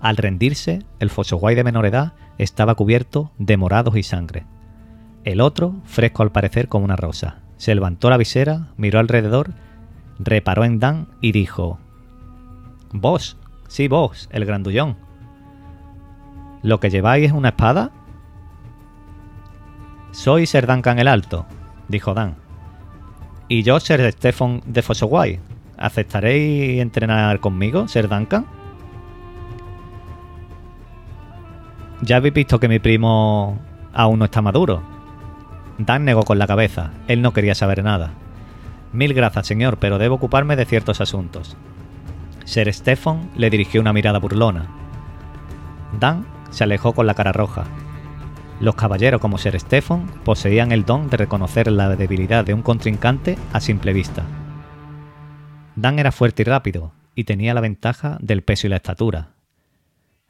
Al 0.00 0.16
rendirse, 0.16 0.80
el 0.98 1.10
Fossoway 1.10 1.54
de 1.54 1.64
menor 1.64 1.84
edad 1.84 2.14
estaba 2.38 2.74
cubierto 2.74 3.30
de 3.38 3.56
morados 3.58 3.96
y 3.96 4.02
sangre. 4.02 4.46
El 5.24 5.42
otro, 5.42 5.74
fresco 5.84 6.22
al 6.22 6.32
parecer 6.32 6.68
como 6.68 6.86
una 6.86 6.96
rosa, 6.96 7.40
se 7.58 7.74
levantó 7.74 8.08
la 8.08 8.16
visera, 8.16 8.68
miró 8.78 9.00
alrededor, 9.00 9.52
reparó 10.18 10.64
en 10.64 10.78
Dan 10.78 11.08
y 11.20 11.32
dijo 11.32 11.78
Vos, 12.92 13.36
sí, 13.68 13.86
vos, 13.86 14.28
el 14.32 14.46
grandullón. 14.46 14.96
¿Lo 16.62 16.80
que 16.80 16.88
lleváis 16.88 17.26
es 17.26 17.32
una 17.32 17.50
espada? 17.50 17.90
Soy 20.12 20.46
Ser 20.46 20.66
Duncan 20.66 20.98
el 20.98 21.08
Alto, 21.08 21.46
dijo 21.88 22.14
Dan. 22.14 22.36
Y 23.48 23.62
yo, 23.62 23.78
Ser 23.78 24.10
Stephen 24.12 24.62
de 24.64 24.80
Fossoway. 24.80 25.38
¿Aceptaréis 25.76 26.80
entrenar 26.80 27.40
conmigo, 27.40 27.88
Ser 27.88 28.08
Duncan? 28.08 28.46
Ya 32.02 32.16
habéis 32.16 32.34
visto 32.34 32.58
que 32.58 32.68
mi 32.68 32.78
primo 32.78 33.58
aún 33.92 34.18
no 34.18 34.24
está 34.24 34.40
maduro. 34.40 34.99
Dan 35.80 36.04
negó 36.04 36.24
con 36.24 36.38
la 36.38 36.46
cabeza. 36.46 36.90
Él 37.08 37.22
no 37.22 37.32
quería 37.32 37.54
saber 37.54 37.82
nada. 37.82 38.12
Mil 38.92 39.14
gracias, 39.14 39.46
señor, 39.46 39.78
pero 39.78 39.96
debo 39.96 40.16
ocuparme 40.16 40.54
de 40.54 40.66
ciertos 40.66 41.00
asuntos. 41.00 41.56
Ser 42.44 42.70
Stefan 42.74 43.30
le 43.34 43.48
dirigió 43.48 43.80
una 43.80 43.94
mirada 43.94 44.18
burlona. 44.18 44.68
Dan 45.98 46.26
se 46.50 46.64
alejó 46.64 46.92
con 46.92 47.06
la 47.06 47.14
cara 47.14 47.32
roja. 47.32 47.64
Los 48.60 48.74
caballeros 48.74 49.22
como 49.22 49.38
Ser 49.38 49.58
Stefan 49.58 50.06
poseían 50.22 50.70
el 50.70 50.84
don 50.84 51.08
de 51.08 51.16
reconocer 51.16 51.72
la 51.72 51.88
debilidad 51.96 52.44
de 52.44 52.52
un 52.52 52.60
contrincante 52.60 53.38
a 53.54 53.60
simple 53.60 53.94
vista. 53.94 54.24
Dan 55.76 55.98
era 55.98 56.12
fuerte 56.12 56.42
y 56.42 56.44
rápido, 56.44 56.92
y 57.14 57.24
tenía 57.24 57.54
la 57.54 57.62
ventaja 57.62 58.18
del 58.20 58.42
peso 58.42 58.66
y 58.66 58.70
la 58.70 58.76
estatura. 58.76 59.30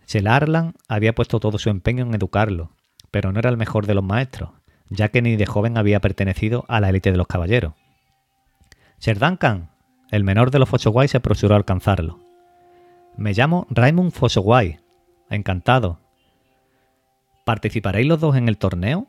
Shela 0.07 0.37
Arlan 0.37 0.75
había 0.87 1.13
puesto 1.13 1.41
todo 1.41 1.59
su 1.59 1.71
empeño 1.71 2.05
en 2.05 2.15
educarlo, 2.15 2.71
pero 3.11 3.33
no 3.33 3.41
era 3.41 3.51
el 3.51 3.57
mejor 3.57 3.87
de 3.87 3.95
los 3.95 4.05
maestros, 4.05 4.51
ya 4.91 5.09
que 5.09 5.23
ni 5.23 5.37
de 5.37 5.47
joven 5.47 5.79
había 5.79 6.01
pertenecido 6.01 6.65
a 6.69 6.81
la 6.81 6.91
élite 6.91 7.11
de 7.11 7.17
los 7.17 7.27
caballeros. 7.27 7.75
Ser 8.99 9.19
Duncan, 9.19 9.71
el 10.11 10.25
menor 10.25 10.51
de 10.51 10.59
los 10.59 10.69
Fossoway 10.69 11.09
se 11.09 11.17
apresuró 11.17 11.55
a 11.55 11.59
alcanzarlo. 11.59 12.19
Me 13.17 13.33
llamo 13.33 13.67
Raymond 13.71 14.13
Fossoway. 14.13 14.81
Encantado. 15.31 16.01
¿Participaréis 17.45 18.07
los 18.07 18.21
dos 18.21 18.37
en 18.37 18.49
el 18.49 18.59
torneo? 18.59 19.07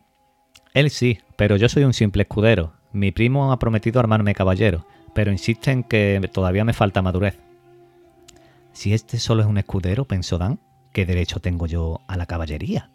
Él 0.74 0.90
sí, 0.90 1.20
pero 1.36 1.58
yo 1.58 1.68
soy 1.68 1.84
un 1.84 1.94
simple 1.94 2.24
escudero. 2.24 2.74
Mi 2.94 3.12
primo 3.12 3.52
ha 3.52 3.60
prometido 3.60 4.00
armarme 4.00 4.36
caballero, 4.36 4.86
pero 5.14 5.32
insiste 5.32 5.72
en 5.72 5.84
que 5.84 6.30
todavía 6.32 6.64
me 6.64 6.74
falta 6.74 7.02
madurez. 7.02 7.40
Si 8.74 8.94
este 8.94 9.18
solo 9.18 9.42
es 9.42 9.48
un 9.48 9.58
escudero, 9.58 10.06
pensó 10.06 10.38
Dan, 10.38 10.60
¿qué 10.94 11.06
derecho 11.06 11.40
tengo 11.40 11.66
yo 11.66 12.02
a 12.08 12.16
la 12.16 12.26
caballería? 12.26 12.90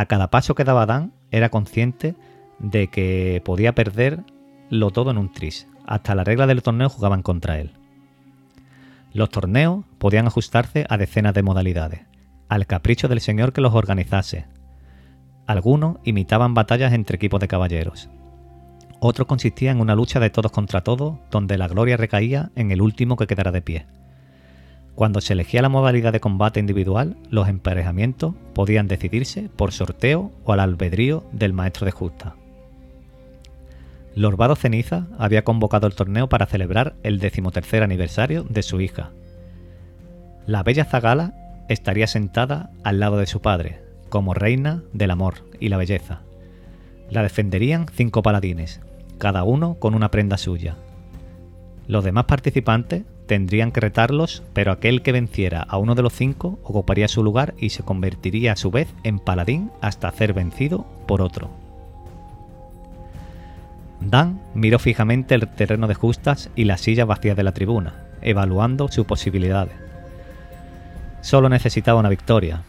A 0.00 0.06
cada 0.06 0.30
paso 0.30 0.54
que 0.54 0.64
daba 0.64 0.86
Dan 0.86 1.12
era 1.30 1.50
consciente 1.50 2.14
de 2.58 2.88
que 2.88 3.42
podía 3.44 3.74
perderlo 3.74 4.90
todo 4.92 5.10
en 5.10 5.18
un 5.18 5.30
tris, 5.30 5.68
hasta 5.84 6.14
la 6.14 6.24
regla 6.24 6.46
del 6.46 6.62
torneo 6.62 6.88
jugaban 6.88 7.22
contra 7.22 7.58
él. 7.58 7.72
Los 9.12 9.28
torneos 9.28 9.84
podían 9.98 10.26
ajustarse 10.26 10.86
a 10.88 10.96
decenas 10.96 11.34
de 11.34 11.42
modalidades, 11.42 12.00
al 12.48 12.66
capricho 12.66 13.08
del 13.08 13.20
señor 13.20 13.52
que 13.52 13.60
los 13.60 13.74
organizase. 13.74 14.46
Algunos 15.46 15.98
imitaban 16.02 16.54
batallas 16.54 16.94
entre 16.94 17.16
equipos 17.16 17.38
de 17.38 17.48
caballeros. 17.48 18.08
Otros 19.00 19.28
consistían 19.28 19.76
en 19.76 19.82
una 19.82 19.96
lucha 19.96 20.18
de 20.18 20.30
todos 20.30 20.50
contra 20.50 20.82
todos, 20.82 21.18
donde 21.30 21.58
la 21.58 21.68
gloria 21.68 21.98
recaía 21.98 22.52
en 22.56 22.70
el 22.70 22.80
último 22.80 23.16
que 23.16 23.26
quedara 23.26 23.52
de 23.52 23.60
pie. 23.60 23.86
Cuando 24.94 25.20
se 25.20 25.32
elegía 25.32 25.62
la 25.62 25.68
modalidad 25.68 26.12
de 26.12 26.20
combate 26.20 26.60
individual, 26.60 27.16
los 27.30 27.48
emparejamientos 27.48 28.34
podían 28.54 28.88
decidirse 28.88 29.48
por 29.56 29.72
sorteo 29.72 30.30
o 30.44 30.52
al 30.52 30.60
albedrío 30.60 31.24
del 31.32 31.52
maestro 31.52 31.86
de 31.86 31.92
justa. 31.92 32.34
Lorbado 34.14 34.56
Ceniza 34.56 35.06
había 35.18 35.44
convocado 35.44 35.86
el 35.86 35.94
torneo 35.94 36.28
para 36.28 36.46
celebrar 36.46 36.96
el 37.02 37.20
decimotercer 37.20 37.82
aniversario 37.82 38.42
de 38.42 38.62
su 38.62 38.80
hija. 38.80 39.10
La 40.46 40.62
bella 40.62 40.84
Zagala 40.84 41.34
estaría 41.68 42.08
sentada 42.08 42.70
al 42.82 42.98
lado 42.98 43.18
de 43.18 43.26
su 43.26 43.40
padre, 43.40 43.80
como 44.08 44.34
reina 44.34 44.82
del 44.92 45.12
amor 45.12 45.48
y 45.60 45.68
la 45.68 45.76
belleza. 45.76 46.22
La 47.08 47.22
defenderían 47.22 47.86
cinco 47.94 48.22
paladines, 48.22 48.80
cada 49.18 49.44
uno 49.44 49.74
con 49.74 49.94
una 49.94 50.10
prenda 50.10 50.36
suya. 50.36 50.76
Los 51.86 52.04
demás 52.04 52.24
participantes 52.24 53.04
tendrían 53.30 53.70
que 53.70 53.78
retarlos, 53.78 54.42
pero 54.54 54.72
aquel 54.72 55.02
que 55.02 55.12
venciera 55.12 55.62
a 55.62 55.78
uno 55.78 55.94
de 55.94 56.02
los 56.02 56.12
cinco 56.12 56.58
ocuparía 56.64 57.06
su 57.06 57.22
lugar 57.22 57.54
y 57.58 57.68
se 57.68 57.84
convertiría 57.84 58.54
a 58.54 58.56
su 58.56 58.72
vez 58.72 58.88
en 59.04 59.20
paladín 59.20 59.70
hasta 59.80 60.10
ser 60.10 60.32
vencido 60.32 60.84
por 61.06 61.22
otro. 61.22 61.48
Dan 64.00 64.40
miró 64.52 64.80
fijamente 64.80 65.36
el 65.36 65.46
terreno 65.46 65.86
de 65.86 65.94
justas 65.94 66.50
y 66.56 66.64
las 66.64 66.80
sillas 66.80 67.06
vacías 67.06 67.36
de 67.36 67.44
la 67.44 67.52
tribuna, 67.52 67.94
evaluando 68.20 68.88
sus 68.88 69.06
posibilidades. 69.06 69.76
Solo 71.20 71.48
necesitaba 71.48 72.00
una 72.00 72.08
victoria. 72.08 72.64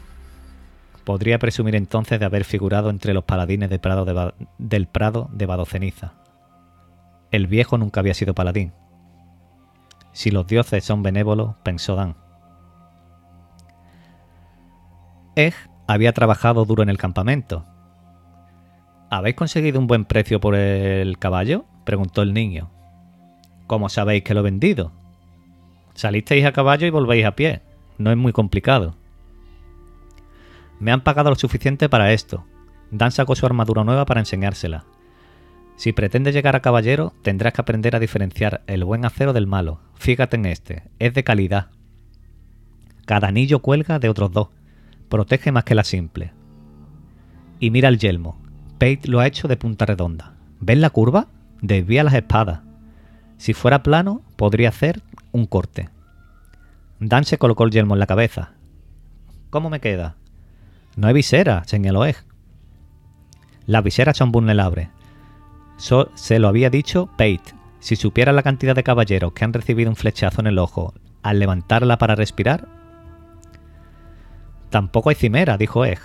Podría 1.06 1.39
presumir 1.39 1.75
entonces 1.75 2.20
de 2.20 2.25
haber 2.27 2.44
figurado 2.44 2.91
entre 2.91 3.15
los 3.15 3.24
paladines 3.24 3.72
del 3.72 3.80
Prado 3.80 5.27
de 5.34 5.46
Badoceniza. 5.48 6.13
El 7.32 7.48
viejo 7.48 7.80
nunca 7.80 8.00
había 8.00 8.13
sido 8.13 8.36
paladín. 8.36 8.74
Si 10.13 10.32
los 10.32 10.48
dioses 10.48 10.84
son 10.84 11.03
benévolos, 11.03 11.56
pensó 11.63 11.96
Dan. 11.96 12.15
Egg 15.36 15.53
había 15.88 16.13
trabajado 16.13 16.65
duro 16.65 16.84
en 16.84 16.89
el 16.89 16.98
campamento. 16.98 17.65
¿Habéis 19.10 19.36
conseguido 19.36 19.80
un 19.80 19.88
buen 19.88 20.06
precio 20.06 20.39
por 20.39 20.56
el 20.56 21.18
caballo? 21.18 21.65
preguntó 21.84 22.22
el 22.22 22.34
niño. 22.34 22.70
¿Cómo 23.68 23.89
sabéis 23.89 24.24
que 24.24 24.34
lo 24.34 24.41
he 24.41 24.44
vendido? 24.44 24.91
Salisteis 25.94 26.46
a 26.46 26.51
caballo 26.51 26.88
y 26.88 26.91
volvéis 26.91 27.25
a 27.25 27.36
pie. 27.36 27.62
No 27.98 28.12
es 28.12 28.18
muy 28.18 28.32
complicado. 28.32 28.96
Me 30.80 30.91
han 30.91 31.01
pagado 31.01 31.30
lo 31.30 31.36
suficiente 31.36 31.89
para 31.89 32.12
esto. 32.12 32.46
Dan 32.89 33.12
sacó 33.12 33.36
su 33.36 33.46
armadura 33.46 33.84
nueva 33.84 34.06
para 34.06 34.20
enseñársela. 34.20 34.86
Si 35.82 35.94
pretendes 35.94 36.36
llegar 36.36 36.56
a 36.56 36.60
caballero, 36.60 37.12
tendrás 37.24 37.54
que 37.54 37.62
aprender 37.62 37.96
a 37.96 38.00
diferenciar 38.00 38.62
el 38.68 38.84
buen 38.84 39.04
acero 39.04 39.34
del 39.34 39.48
malo. 39.48 39.80
Fíjate 39.96 40.36
en 40.36 40.46
este, 40.46 40.84
es 41.00 41.16
de 41.16 41.24
calidad. 41.24 41.70
Cada 43.08 43.30
anillo 43.30 43.64
cuelga 43.64 43.98
de 43.98 44.08
otros 44.08 44.32
dos. 44.32 44.50
Protege 45.10 45.52
más 45.52 45.64
que 45.64 45.74
la 45.74 45.84
simple. 45.84 46.34
Y 47.60 47.72
mira 47.72 47.90
el 47.90 47.98
yelmo. 47.98 48.40
Pate 48.74 49.08
lo 49.08 49.22
ha 49.22 49.26
hecho 49.26 49.48
de 49.48 49.58
punta 49.58 49.88
redonda. 49.88 50.36
¿Ves 50.60 50.78
la 50.78 50.92
curva? 50.92 51.30
Desvía 51.64 52.04
las 52.04 52.14
espadas. 52.14 52.60
Si 53.38 53.56
fuera 53.56 53.82
plano, 53.82 54.22
podría 54.36 54.70
hacer 54.70 55.02
un 55.32 55.48
corte. 55.48 55.90
Dan 57.00 57.24
se 57.24 57.40
colocó 57.40 57.64
el 57.64 57.72
yelmo 57.72 57.96
en 57.96 58.00
la 58.02 58.06
cabeza. 58.06 58.52
¿Cómo 59.50 59.72
me 59.72 59.80
queda? 59.80 60.16
No 60.96 61.08
hay 61.08 61.16
visera, 61.16 61.64
señaló 61.66 62.06
Egg. 62.06 62.18
Las 63.66 63.84
viseras 63.84 64.16
son 64.16 64.32
vulnerables. 64.32 64.90
Se 66.14 66.40
lo 66.40 66.48
había 66.48 66.70
dicho 66.70 67.08
Pate. 67.18 67.56
Si 67.80 67.96
supiera 67.96 68.32
la 68.32 68.44
cantidad 68.44 68.76
de 68.76 68.84
caballeros 68.84 69.34
que 69.34 69.44
han 69.44 69.54
recibido 69.54 69.90
un 69.90 69.96
flechazo 69.96 70.42
en 70.42 70.48
el 70.48 70.60
ojo 70.60 70.94
al 71.24 71.40
levantarla 71.40 71.98
para 71.98 72.16
respirar. 72.16 72.68
Tampoco 74.70 75.10
hay 75.10 75.16
cimera, 75.16 75.58
dijo 75.58 75.84
Egg. 75.84 76.00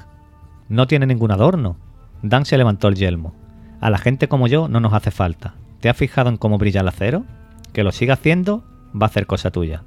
No 0.68 0.86
tiene 0.86 1.06
ningún 1.06 1.30
adorno. 1.30 1.76
Dan 2.22 2.46
se 2.46 2.56
levantó 2.56 2.88
el 2.88 2.96
yelmo. 2.96 3.34
A 3.80 3.90
la 3.90 3.98
gente 3.98 4.28
como 4.28 4.48
yo 4.48 4.68
no 4.68 4.80
nos 4.80 4.94
hace 4.94 5.10
falta. 5.10 5.54
¿Te 5.80 5.90
has 5.90 5.96
fijado 5.96 6.30
en 6.30 6.38
cómo 6.38 6.58
brilla 6.58 6.80
el 6.80 6.88
acero? 6.88 7.24
Que 7.72 7.84
lo 7.84 7.92
siga 7.92 8.14
haciendo 8.14 8.64
va 8.94 9.06
a 9.06 9.10
hacer 9.10 9.26
cosa 9.26 9.50
tuya. 9.50 9.82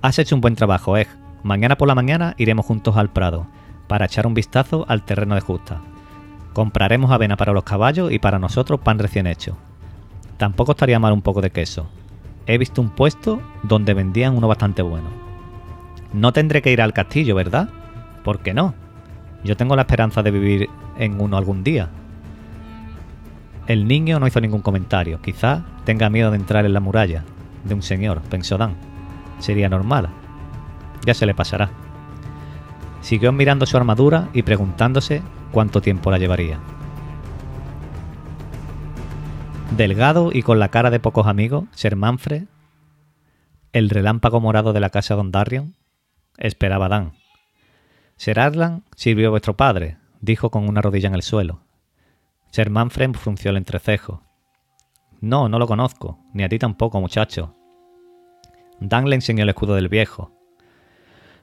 Has 0.00 0.18
hecho 0.20 0.36
un 0.36 0.40
buen 0.40 0.54
trabajo, 0.54 0.96
Egg. 0.96 1.08
Mañana 1.42 1.76
por 1.76 1.88
la 1.88 1.96
mañana 1.96 2.34
iremos 2.38 2.66
juntos 2.66 2.96
al 2.96 3.12
Prado, 3.12 3.48
para 3.88 4.06
echar 4.06 4.26
un 4.26 4.34
vistazo 4.34 4.84
al 4.88 5.04
terreno 5.04 5.34
de 5.34 5.40
justa. 5.40 5.80
Compraremos 6.52 7.10
avena 7.10 7.36
para 7.36 7.52
los 7.52 7.64
caballos 7.64 8.12
y 8.12 8.18
para 8.18 8.38
nosotros 8.38 8.80
pan 8.80 8.98
recién 8.98 9.26
hecho. 9.26 9.56
Tampoco 10.36 10.72
estaría 10.72 10.98
mal 10.98 11.12
un 11.12 11.22
poco 11.22 11.40
de 11.40 11.50
queso. 11.50 11.88
He 12.46 12.58
visto 12.58 12.80
un 12.80 12.90
puesto 12.90 13.40
donde 13.62 13.94
vendían 13.94 14.36
uno 14.36 14.48
bastante 14.48 14.82
bueno. 14.82 15.08
No 16.12 16.32
tendré 16.32 16.62
que 16.62 16.72
ir 16.72 16.80
al 16.80 16.92
castillo, 16.92 17.34
¿verdad? 17.34 17.68
¿Por 18.24 18.40
qué 18.40 18.54
no? 18.54 18.74
Yo 19.44 19.56
tengo 19.56 19.76
la 19.76 19.82
esperanza 19.82 20.22
de 20.22 20.30
vivir 20.30 20.70
en 20.98 21.20
uno 21.20 21.36
algún 21.36 21.62
día. 21.62 21.90
El 23.66 23.86
niño 23.86 24.18
no 24.18 24.26
hizo 24.26 24.40
ningún 24.40 24.62
comentario. 24.62 25.20
Quizá 25.20 25.64
tenga 25.84 26.08
miedo 26.08 26.30
de 26.30 26.38
entrar 26.38 26.64
en 26.64 26.72
la 26.72 26.80
muralla 26.80 27.24
de 27.64 27.74
un 27.74 27.82
señor, 27.82 28.22
pensó 28.22 28.56
Dan. 28.56 28.74
Sería 29.38 29.68
normal. 29.68 30.08
Ya 31.04 31.14
se 31.14 31.26
le 31.26 31.34
pasará. 31.34 31.70
Siguió 33.00 33.32
mirando 33.32 33.66
su 33.66 33.76
armadura 33.76 34.28
y 34.32 34.42
preguntándose 34.42 35.22
cuánto 35.52 35.80
tiempo 35.80 36.10
la 36.10 36.18
llevaría. 36.18 36.60
Delgado 39.76 40.30
y 40.32 40.42
con 40.42 40.58
la 40.58 40.70
cara 40.70 40.90
de 40.90 41.00
pocos 41.00 41.26
amigos, 41.26 41.64
Sir 41.72 41.94
Manfred, 41.94 42.44
el 43.72 43.90
relámpago 43.90 44.40
morado 44.40 44.72
de 44.72 44.80
la 44.80 44.90
casa 44.90 45.14
Dondarrion, 45.14 45.76
esperaba 46.38 46.88
Dan. 46.88 47.12
Ser 48.16 48.40
Arlan 48.40 48.84
sirvió 48.96 49.28
a 49.28 49.30
vuestro 49.30 49.56
padre, 49.56 49.98
dijo 50.20 50.50
con 50.50 50.68
una 50.68 50.80
rodilla 50.80 51.08
en 51.08 51.14
el 51.14 51.22
suelo. 51.22 51.60
Ser 52.50 52.70
Manfred 52.70 53.12
frunció 53.12 53.50
el 53.50 53.56
entrecejo. 53.56 54.22
No, 55.20 55.48
no 55.48 55.58
lo 55.58 55.66
conozco, 55.66 56.18
ni 56.32 56.42
a 56.44 56.48
ti 56.48 56.58
tampoco, 56.58 57.00
muchacho. 57.00 57.54
Dan 58.80 59.08
le 59.08 59.16
enseñó 59.16 59.42
el 59.42 59.48
escudo 59.50 59.74
del 59.74 59.88
viejo. 59.88 60.32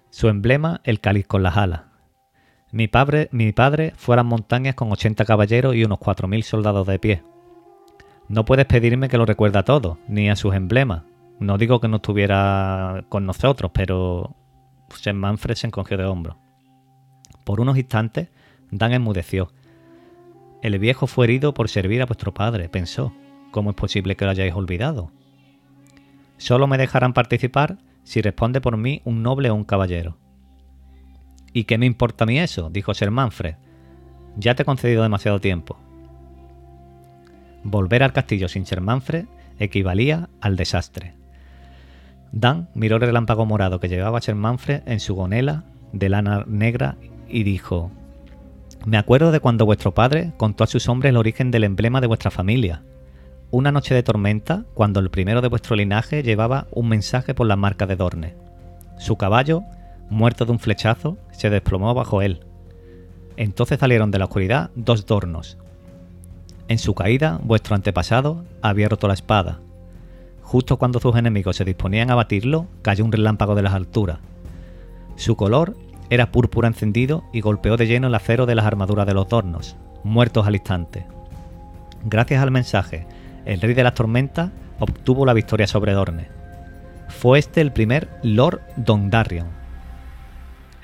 Su 0.09 0.29
emblema, 0.29 0.81
el 0.83 0.99
cáliz 0.99 1.27
con 1.27 1.43
las 1.43 1.57
alas. 1.57 1.81
Mi 2.75 2.89
padre, 2.89 3.29
mi 3.31 3.53
padre 3.53 3.93
fue 3.95 4.15
a 4.15 4.17
las 4.17 4.25
montañas 4.25 4.75
con 4.75 4.91
80 4.91 5.23
caballeros 5.23 5.75
y 5.75 5.85
unos 5.85 5.97
4.000 5.97 6.41
soldados 6.41 6.85
de 6.85 6.99
pie. 6.99 7.23
No 8.27 8.43
puedes 8.43 8.65
pedirme 8.65 9.07
que 9.07 9.17
lo 9.17 9.25
recuerde 9.25 9.59
a 9.59 9.63
todo, 9.63 9.97
ni 10.09 10.29
a 10.29 10.35
sus 10.35 10.53
emblemas. 10.53 11.03
No 11.39 11.57
digo 11.57 11.79
que 11.79 11.87
no 11.87 11.95
estuviera 11.95 13.05
con 13.07 13.25
nosotros, 13.25 13.71
pero 13.73 14.35
Sir 14.93 15.13
Manfred 15.13 15.55
se 15.55 15.67
encogió 15.67 15.95
de 15.95 16.03
hombros. 16.03 16.35
Por 17.45 17.61
unos 17.61 17.77
instantes, 17.77 18.27
Dan 18.71 18.91
enmudeció. 18.91 19.53
El 20.61 20.77
viejo 20.77 21.07
fue 21.07 21.27
herido 21.27 21.53
por 21.53 21.69
servir 21.69 22.01
a 22.01 22.07
vuestro 22.07 22.33
padre, 22.33 22.67
pensó. 22.67 23.13
¿Cómo 23.51 23.69
es 23.69 23.77
posible 23.77 24.17
que 24.17 24.25
lo 24.25 24.31
hayáis 24.31 24.53
olvidado? 24.53 25.13
Solo 26.35 26.67
me 26.67 26.77
dejarán 26.77 27.13
participar 27.13 27.77
si 28.03 28.21
responde 28.21 28.59
por 28.59 28.75
mí 28.75 29.01
un 29.05 29.23
noble 29.23 29.49
o 29.49 29.55
un 29.55 29.63
caballero. 29.63 30.17
¿Y 31.55 31.63
qué 31.63 31.77
me 31.77 31.85
importa 31.85 32.25
a 32.25 32.27
mí 32.27 32.37
eso? 32.37 32.69
dijo 32.69 32.93
Sir 32.93 33.11
Manfred. 33.11 33.55
Ya 34.35 34.55
te 34.55 34.63
he 34.63 34.65
concedido 34.65 35.03
demasiado 35.03 35.39
tiempo. 35.39 35.77
Volver 37.63 38.03
al 38.03 38.11
castillo 38.11 38.49
sin 38.49 38.65
Ser 38.65 38.81
Manfred 38.81 39.25
equivalía 39.57 40.27
al 40.41 40.57
desastre. 40.57 41.13
Dan 42.33 42.67
miró 42.75 42.97
el 42.97 43.03
relámpago 43.03 43.45
morado 43.45 43.79
que 43.79 43.87
llevaba 43.87 44.19
Ser 44.19 44.35
Manfred 44.35 44.81
en 44.85 44.99
su 44.99 45.15
gonela 45.15 45.63
de 45.93 46.09
lana 46.09 46.43
negra 46.45 46.97
y 47.29 47.43
dijo: 47.43 47.89
Me 48.85 48.97
acuerdo 48.97 49.31
de 49.31 49.39
cuando 49.39 49.65
vuestro 49.65 49.93
padre 49.93 50.33
contó 50.35 50.65
a 50.65 50.67
sus 50.67 50.89
hombres 50.89 51.11
el 51.11 51.17
origen 51.17 51.51
del 51.51 51.63
emblema 51.63 52.01
de 52.01 52.07
vuestra 52.07 52.31
familia 52.31 52.83
una 53.51 53.71
noche 53.71 53.95
de 53.95 54.03
tormenta, 54.03 54.65
cuando 54.73 54.99
el 54.99 55.09
primero 55.09 55.41
de 55.41 55.47
vuestro 55.47 55.77
linaje 55.77 56.23
llevaba 56.23 56.67
un 56.71 56.89
mensaje 56.89 57.33
por 57.33 57.47
la 57.47 57.55
marca 57.55 57.85
de 57.85 57.95
Dorne. 57.95 58.35
Su 58.97 59.15
caballo, 59.15 59.63
muerto 60.09 60.45
de 60.45 60.51
un 60.51 60.59
flechazo, 60.59 61.17
se 61.31 61.49
desplomó 61.49 61.93
bajo 61.93 62.21
él. 62.21 62.41
Entonces 63.37 63.79
salieron 63.79 64.11
de 64.11 64.19
la 64.19 64.25
oscuridad 64.25 64.71
dos 64.75 65.05
dornos. 65.05 65.57
En 66.67 66.77
su 66.77 66.95
caída, 66.95 67.39
vuestro 67.43 67.75
antepasado 67.75 68.43
había 68.61 68.89
roto 68.89 69.07
la 69.07 69.13
espada. 69.13 69.59
Justo 70.41 70.77
cuando 70.77 70.99
sus 70.99 71.15
enemigos 71.15 71.55
se 71.55 71.65
disponían 71.65 72.11
a 72.11 72.15
batirlo, 72.15 72.67
cayó 72.81 73.03
un 73.03 73.11
relámpago 73.11 73.55
de 73.55 73.61
las 73.61 73.73
alturas. 73.73 74.19
Su 75.15 75.35
color 75.35 75.75
era 76.09 76.31
púrpura 76.31 76.67
encendido 76.67 77.23
y 77.33 77.41
golpeó 77.41 77.77
de 77.77 77.87
lleno 77.87 78.07
el 78.07 78.15
acero 78.15 78.45
de 78.45 78.55
las 78.55 78.65
armaduras 78.65 79.07
de 79.07 79.13
los 79.13 79.27
dornos, 79.27 79.75
muertos 80.03 80.45
al 80.45 80.55
instante. 80.55 81.05
Gracias 82.03 82.41
al 82.41 82.51
mensaje 82.51 83.07
el 83.45 83.61
rey 83.61 83.73
de 83.73 83.83
las 83.83 83.93
tormentas 83.93 84.49
obtuvo 84.79 85.25
la 85.25 85.33
victoria 85.33 85.67
sobre 85.67 85.93
Dorne. 85.93 86.27
Fue 87.07 87.39
este 87.39 87.61
el 87.61 87.71
primer 87.71 88.09
Lord 88.23 88.61
Dondarrion. 88.75 89.47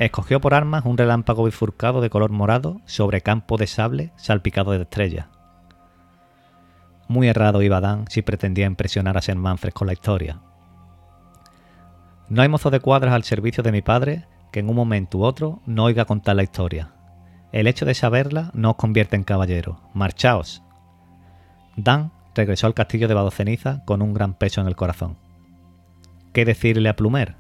Escogió 0.02 0.42
por 0.42 0.56
armas 0.56 0.84
un 0.86 0.98
relámpago 0.98 1.44
bifurcado 1.44 2.02
de 2.02 2.10
color 2.10 2.32
morado 2.32 2.82
sobre 2.86 3.22
campo 3.22 3.58
de 3.58 3.68
sable 3.68 4.12
salpicado 4.16 4.72
de 4.72 4.82
estrellas. 4.82 5.28
Muy 7.08 7.28
errado 7.28 7.62
iba 7.62 7.80
Dan 7.82 8.06
si 8.10 8.24
pretendía 8.24 8.66
impresionar 8.66 9.16
a 9.16 9.22
Ser 9.22 9.36
Manfred 9.36 9.74
con 9.74 9.86
la 9.86 9.94
historia. 9.94 10.42
No 12.30 12.42
hay 12.42 12.50
mozo 12.50 12.72
de 12.72 12.80
cuadras 12.80 13.14
al 13.14 13.24
servicio 13.24 13.62
de 13.62 13.72
mi 13.72 13.84
padre 13.84 14.26
que 14.52 14.62
en 14.62 14.70
un 14.70 14.76
momento 14.76 15.20
u 15.20 15.24
otro 15.24 15.62
no 15.68 15.84
oiga 15.84 16.06
contar 16.06 16.36
la 16.36 16.42
historia. 16.42 16.96
El 17.52 17.68
hecho 17.68 17.86
de 17.86 17.94
saberla 17.94 18.50
no 18.56 18.72
os 18.72 18.78
convierte 18.78 19.16
en 19.16 19.24
caballero. 19.24 19.82
Marchaos. 19.94 20.64
Dan 21.76 22.12
regresó 22.34 22.66
al 22.66 22.74
castillo 22.74 23.08
de 23.08 23.14
Badoceniza 23.14 23.86
con 23.86 24.02
un 24.02 24.16
gran 24.16 24.34
peso 24.34 24.62
en 24.62 24.68
el 24.68 24.76
corazón. 24.76 25.20
¿Qué 26.34 26.44
decirle 26.44 26.90
a 26.90 26.96
Plumer? 26.96 27.36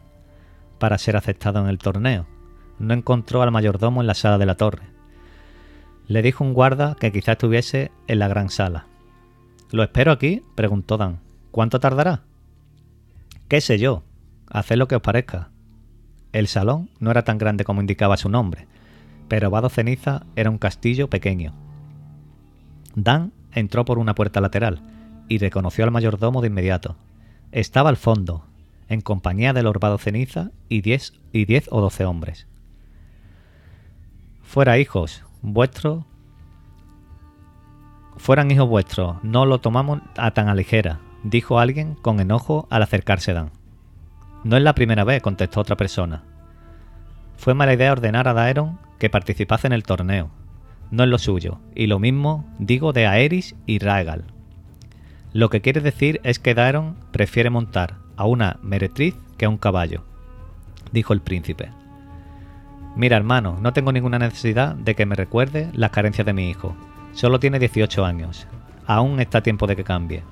Para 0.77 0.99
ser 0.99 1.17
aceptado 1.17 1.59
en 1.59 1.65
el 1.65 1.79
torneo. 1.79 2.27
No 2.81 2.95
encontró 2.95 3.43
al 3.43 3.51
mayordomo 3.51 4.01
en 4.01 4.07
la 4.07 4.15
sala 4.15 4.39
de 4.39 4.47
la 4.47 4.55
torre. 4.55 4.81
Le 6.07 6.23
dijo 6.23 6.43
un 6.43 6.53
guarda 6.53 6.95
que 6.99 7.11
quizá 7.11 7.33
estuviese 7.33 7.91
en 8.07 8.17
la 8.17 8.27
gran 8.27 8.49
sala. 8.49 8.87
¿Lo 9.69 9.83
espero 9.83 10.11
aquí? 10.11 10.43
preguntó 10.55 10.97
Dan. 10.97 11.19
¿Cuánto 11.51 11.79
tardará? 11.79 12.23
¿Qué 13.47 13.61
sé 13.61 13.77
yo? 13.77 14.01
Haced 14.49 14.77
lo 14.77 14.87
que 14.87 14.95
os 14.95 15.01
parezca. 15.03 15.51
El 16.33 16.47
salón 16.47 16.89
no 16.99 17.11
era 17.11 17.23
tan 17.23 17.37
grande 17.37 17.65
como 17.65 17.81
indicaba 17.81 18.17
su 18.17 18.29
nombre, 18.29 18.67
pero 19.27 19.51
Vado 19.51 19.69
Ceniza 19.69 20.25
era 20.35 20.49
un 20.49 20.57
castillo 20.57 21.07
pequeño. 21.07 21.53
Dan 22.95 23.31
entró 23.51 23.85
por 23.85 23.99
una 23.99 24.15
puerta 24.15 24.41
lateral 24.41 24.81
y 25.29 25.37
reconoció 25.37 25.83
al 25.83 25.91
mayordomo 25.91 26.41
de 26.41 26.47
inmediato. 26.47 26.95
Estaba 27.51 27.89
al 27.89 27.97
fondo, 27.97 28.43
en 28.89 29.01
compañía 29.01 29.53
del 29.53 29.67
Orbado 29.67 29.99
Ceniza 29.99 30.49
y 30.67 30.81
diez, 30.81 31.13
y 31.31 31.45
diez 31.45 31.67
o 31.69 31.79
doce 31.79 32.05
hombres. 32.05 32.47
Fuera 34.51 34.77
hijos, 34.77 35.23
vuestros. 35.41 36.03
Fueran 38.17 38.51
hijos 38.51 38.67
vuestros, 38.67 39.15
no 39.23 39.45
lo 39.45 39.61
tomamos 39.61 40.01
a 40.17 40.31
tan 40.31 40.49
a 40.49 40.99
dijo 41.23 41.57
alguien 41.57 41.95
con 41.95 42.19
enojo 42.19 42.67
al 42.69 42.83
acercarse 42.83 43.31
Dan. 43.31 43.51
No 44.43 44.57
es 44.57 44.63
la 44.63 44.75
primera 44.75 45.05
vez, 45.05 45.21
contestó 45.21 45.61
otra 45.61 45.77
persona. 45.77 46.23
Fue 47.37 47.53
mala 47.53 47.73
idea 47.73 47.93
ordenar 47.93 48.27
a 48.27 48.33
Daeron 48.33 48.77
que 48.99 49.09
participase 49.09 49.67
en 49.67 49.73
el 49.73 49.83
torneo. 49.83 50.29
No 50.91 51.03
es 51.03 51.09
lo 51.09 51.17
suyo, 51.17 51.61
y 51.73 51.87
lo 51.87 51.99
mismo 51.99 52.43
digo 52.59 52.91
de 52.91 53.07
Aeris 53.07 53.55
y 53.65 53.79
Raegal. 53.79 54.25
Lo 55.31 55.49
que 55.49 55.61
quiere 55.61 55.79
decir 55.79 56.19
es 56.25 56.39
que 56.39 56.55
Daeron 56.55 56.97
prefiere 57.13 57.49
montar 57.49 57.99
a 58.17 58.25
una 58.25 58.59
meretriz 58.61 59.15
que 59.37 59.45
a 59.45 59.49
un 59.49 59.57
caballo, 59.57 60.03
dijo 60.91 61.13
el 61.13 61.21
príncipe. 61.21 61.71
Mira, 62.95 63.15
hermano, 63.17 63.57
no 63.61 63.71
tengo 63.73 63.91
ninguna 63.91 64.19
necesidad 64.19 64.75
de 64.75 64.95
que 64.95 65.05
me 65.05 65.15
recuerde 65.15 65.69
las 65.73 65.91
carencias 65.91 66.25
de 66.25 66.33
mi 66.33 66.49
hijo. 66.49 66.75
Solo 67.13 67.39
tiene 67.39 67.59
18 67.59 68.05
años. 68.05 68.47
Aún 68.85 69.19
está 69.19 69.41
tiempo 69.41 69.67
de 69.67 69.75
que 69.75 69.83
cambie. 69.83 70.23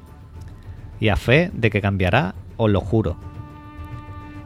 Y 1.00 1.10
a 1.10 1.16
fe 1.16 1.52
de 1.54 1.70
que 1.70 1.82
cambiará, 1.82 2.36
os 2.58 2.70
lo 2.70 2.82
juro. 2.82 3.16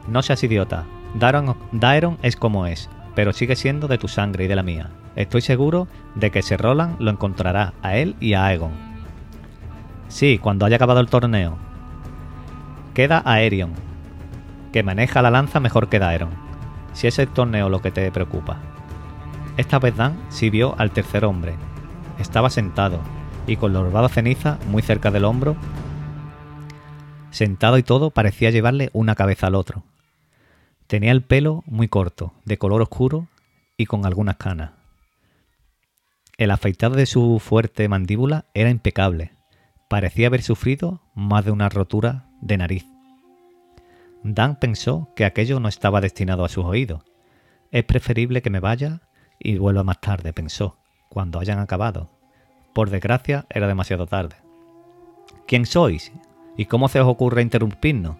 No 0.08 0.22
seas 0.22 0.44
idiota. 0.44 0.84
Daeron, 1.14 2.18
es 2.22 2.36
como 2.36 2.66
es, 2.66 2.88
pero 3.14 3.32
sigue 3.32 3.56
siendo 3.56 3.88
de 3.88 3.98
tu 3.98 4.08
sangre 4.08 4.44
y 4.44 4.48
de 4.48 4.56
la 4.56 4.62
mía. 4.62 4.90
Estoy 5.16 5.40
seguro 5.40 5.88
de 6.14 6.30
que 6.30 6.40
ese 6.40 6.56
Roland 6.56 7.00
lo 7.00 7.10
encontrará 7.10 7.72
a 7.82 7.96
él 7.96 8.16
y 8.20 8.34
a 8.34 8.46
Aegon. 8.46 8.72
Sí, 10.08 10.38
cuando 10.38 10.66
haya 10.66 10.76
acabado 10.76 11.00
el 11.00 11.08
torneo. 11.08 11.56
Queda 12.94 13.22
Aerion, 13.24 13.72
que 14.72 14.82
maneja 14.82 15.22
la 15.22 15.30
lanza 15.30 15.58
mejor 15.58 15.88
que 15.88 15.98
Daeron, 15.98 16.30
si 16.94 17.06
es 17.06 17.18
el 17.18 17.28
torneo 17.28 17.68
lo 17.68 17.82
que 17.82 17.90
te 17.90 18.10
preocupa. 18.10 18.58
Esta 19.56 19.78
vez 19.78 19.96
Dan 19.96 20.18
sí 20.30 20.50
vio 20.50 20.74
al 20.78 20.90
tercer 20.90 21.24
hombre. 21.24 21.54
Estaba 22.18 22.50
sentado, 22.50 23.00
y 23.46 23.56
con 23.56 23.72
la 23.72 24.08
ceniza 24.08 24.58
muy 24.68 24.82
cerca 24.82 25.10
del 25.10 25.24
hombro, 25.24 25.56
sentado 27.30 27.78
y 27.78 27.82
todo 27.82 28.10
parecía 28.10 28.50
llevarle 28.50 28.90
una 28.92 29.14
cabeza 29.14 29.48
al 29.48 29.54
otro. 29.54 29.84
Tenía 30.86 31.12
el 31.12 31.22
pelo 31.22 31.62
muy 31.66 31.88
corto, 31.88 32.32
de 32.44 32.58
color 32.58 32.82
oscuro 32.82 33.28
y 33.76 33.86
con 33.86 34.06
algunas 34.06 34.36
canas. 34.36 34.72
El 36.36 36.50
afeitado 36.50 36.96
de 36.96 37.06
su 37.06 37.38
fuerte 37.38 37.88
mandíbula 37.88 38.46
era 38.54 38.70
impecable. 38.70 39.32
Parecía 39.88 40.26
haber 40.26 40.42
sufrido 40.42 41.00
más 41.14 41.44
de 41.44 41.52
una 41.52 41.68
rotura 41.68 42.26
de 42.40 42.56
nariz. 42.56 42.93
Dan 44.24 44.56
pensó 44.56 45.10
que 45.14 45.26
aquello 45.26 45.60
no 45.60 45.68
estaba 45.68 46.00
destinado 46.00 46.46
a 46.46 46.48
sus 46.48 46.64
oídos. 46.64 47.02
Es 47.70 47.84
preferible 47.84 48.40
que 48.40 48.48
me 48.48 48.58
vaya 48.58 49.02
y 49.38 49.58
vuelva 49.58 49.84
más 49.84 50.00
tarde, 50.00 50.32
pensó, 50.32 50.78
cuando 51.10 51.38
hayan 51.38 51.58
acabado. 51.58 52.10
Por 52.72 52.88
desgracia, 52.88 53.44
era 53.50 53.68
demasiado 53.68 54.06
tarde. 54.06 54.36
¿Quién 55.46 55.66
sois? 55.66 56.10
¿Y 56.56 56.64
cómo 56.64 56.88
se 56.88 57.00
os 57.00 57.06
ocurre 57.06 57.42
interrumpirnos? 57.42 58.16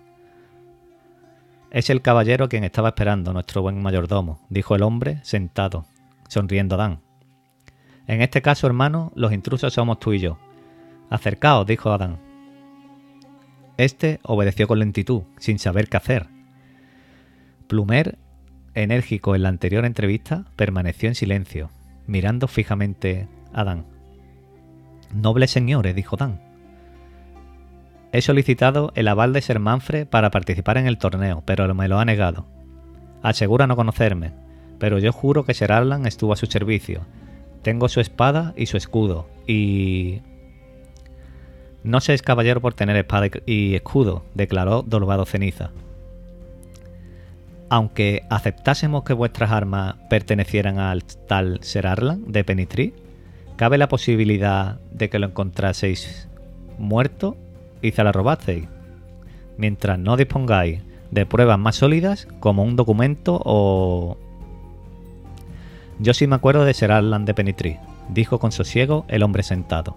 Es 1.70 1.88
el 1.88 2.02
caballero 2.02 2.50
quien 2.50 2.64
estaba 2.64 2.88
esperando 2.88 3.32
nuestro 3.32 3.62
buen 3.62 3.82
mayordomo, 3.82 4.40
dijo 4.50 4.76
el 4.76 4.82
hombre, 4.82 5.20
sentado, 5.22 5.86
sonriendo 6.28 6.74
a 6.74 6.78
Dan. 6.78 7.00
En 8.06 8.20
este 8.20 8.42
caso, 8.42 8.66
hermano, 8.66 9.10
los 9.14 9.32
intrusos 9.32 9.72
somos 9.72 9.98
tú 10.00 10.12
y 10.12 10.18
yo. 10.18 10.36
Acercaos, 11.08 11.66
dijo 11.66 11.90
Adán. 11.90 12.23
Este 13.76 14.20
obedeció 14.22 14.68
con 14.68 14.78
lentitud, 14.78 15.22
sin 15.38 15.58
saber 15.58 15.88
qué 15.88 15.96
hacer. 15.96 16.28
Plumer, 17.66 18.18
enérgico 18.74 19.34
en 19.34 19.42
la 19.42 19.48
anterior 19.48 19.84
entrevista, 19.84 20.44
permaneció 20.56 21.08
en 21.08 21.14
silencio, 21.14 21.70
mirando 22.06 22.46
fijamente 22.46 23.28
a 23.52 23.64
Dan. 23.64 23.86
Nobles 25.12 25.50
señores, 25.50 25.94
dijo 25.94 26.16
Dan, 26.16 26.40
He 28.12 28.22
solicitado 28.22 28.92
el 28.94 29.08
aval 29.08 29.32
de 29.32 29.42
Ser 29.42 29.58
Manfred 29.58 30.06
para 30.06 30.30
participar 30.30 30.78
en 30.78 30.86
el 30.86 30.98
torneo, 30.98 31.42
pero 31.44 31.72
me 31.74 31.88
lo 31.88 31.98
ha 31.98 32.04
negado. 32.04 32.46
Asegura 33.22 33.66
no 33.66 33.74
conocerme, 33.74 34.32
pero 34.78 35.00
yo 35.00 35.12
juro 35.12 35.44
que 35.44 35.54
Ser 35.54 35.72
Arlan 35.72 36.06
estuvo 36.06 36.32
a 36.32 36.36
su 36.36 36.46
servicio. 36.46 37.06
Tengo 37.62 37.88
su 37.88 38.00
espada 38.00 38.54
y 38.56 38.66
su 38.66 38.76
escudo, 38.76 39.28
y... 39.48 40.20
No 41.84 42.00
se 42.00 42.14
es 42.14 42.22
caballero 42.22 42.62
por 42.62 42.72
tener 42.72 42.96
espada 42.96 43.28
y 43.44 43.74
escudo, 43.74 44.24
declaró 44.34 44.82
Dolvado 44.82 45.26
Ceniza. 45.26 45.70
Aunque 47.68 48.22
aceptásemos 48.30 49.04
que 49.04 49.12
vuestras 49.12 49.50
armas 49.52 49.96
pertenecieran 50.08 50.78
al 50.78 51.04
tal 51.04 51.58
Ser 51.62 51.86
Arlan 51.86 52.32
de 52.32 52.42
Penitri, 52.42 52.94
¿cabe 53.56 53.76
la 53.76 53.88
posibilidad 53.88 54.80
de 54.92 55.10
que 55.10 55.18
lo 55.18 55.26
encontraseis 55.26 56.26
muerto 56.78 57.36
y 57.82 57.92
se 57.92 58.02
la 58.02 58.12
robasteis, 58.12 58.66
mientras 59.58 59.98
no 59.98 60.16
dispongáis 60.16 60.80
de 61.10 61.26
pruebas 61.26 61.58
más 61.58 61.76
sólidas 61.76 62.26
como 62.40 62.64
un 62.64 62.76
documento 62.76 63.40
o... 63.44 64.16
Yo 65.98 66.14
sí 66.14 66.26
me 66.26 66.36
acuerdo 66.36 66.64
de 66.64 66.74
ser 66.74 66.92
Arlan 66.92 67.26
de 67.26 67.34
Penitri, 67.34 67.76
dijo 68.08 68.38
con 68.38 68.52
sosiego 68.52 69.04
el 69.08 69.22
hombre 69.22 69.42
sentado. 69.42 69.96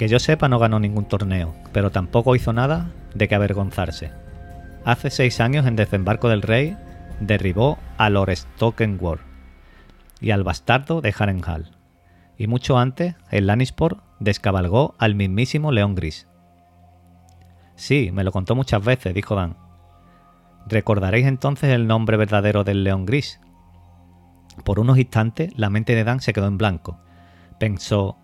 Que 0.00 0.08
yo 0.08 0.18
sepa 0.18 0.48
no 0.48 0.58
ganó 0.58 0.80
ningún 0.80 1.04
torneo, 1.04 1.54
pero 1.74 1.90
tampoco 1.90 2.34
hizo 2.34 2.54
nada 2.54 2.90
de 3.14 3.28
que 3.28 3.34
avergonzarse. 3.34 4.10
Hace 4.82 5.10
seis 5.10 5.40
años 5.40 5.66
en 5.66 5.76
Desembarco 5.76 6.30
del 6.30 6.40
Rey 6.40 6.74
derribó 7.20 7.78
a 7.98 8.08
Lord 8.08 8.34
Stokenworth 8.34 9.20
y 10.18 10.30
al 10.30 10.42
bastardo 10.42 11.02
de 11.02 11.14
Harrenhal. 11.18 11.76
Y 12.38 12.46
mucho 12.46 12.78
antes, 12.78 13.14
en 13.30 13.46
Lannisport 13.46 14.02
descabalgó 14.20 14.94
al 14.96 15.14
mismísimo 15.14 15.70
León 15.70 15.94
Gris. 15.94 16.26
Sí, 17.74 18.10
me 18.10 18.24
lo 18.24 18.32
contó 18.32 18.54
muchas 18.54 18.82
veces, 18.82 19.12
dijo 19.12 19.34
Dan. 19.34 19.58
¿Recordaréis 20.66 21.26
entonces 21.26 21.74
el 21.74 21.86
nombre 21.86 22.16
verdadero 22.16 22.64
del 22.64 22.84
león 22.84 23.04
gris? 23.04 23.38
Por 24.64 24.80
unos 24.80 24.96
instantes 24.96 25.52
la 25.58 25.68
mente 25.68 25.94
de 25.94 26.04
Dan 26.04 26.20
se 26.20 26.32
quedó 26.32 26.46
en 26.46 26.56
blanco. 26.56 26.98
Pensó, 27.58 28.16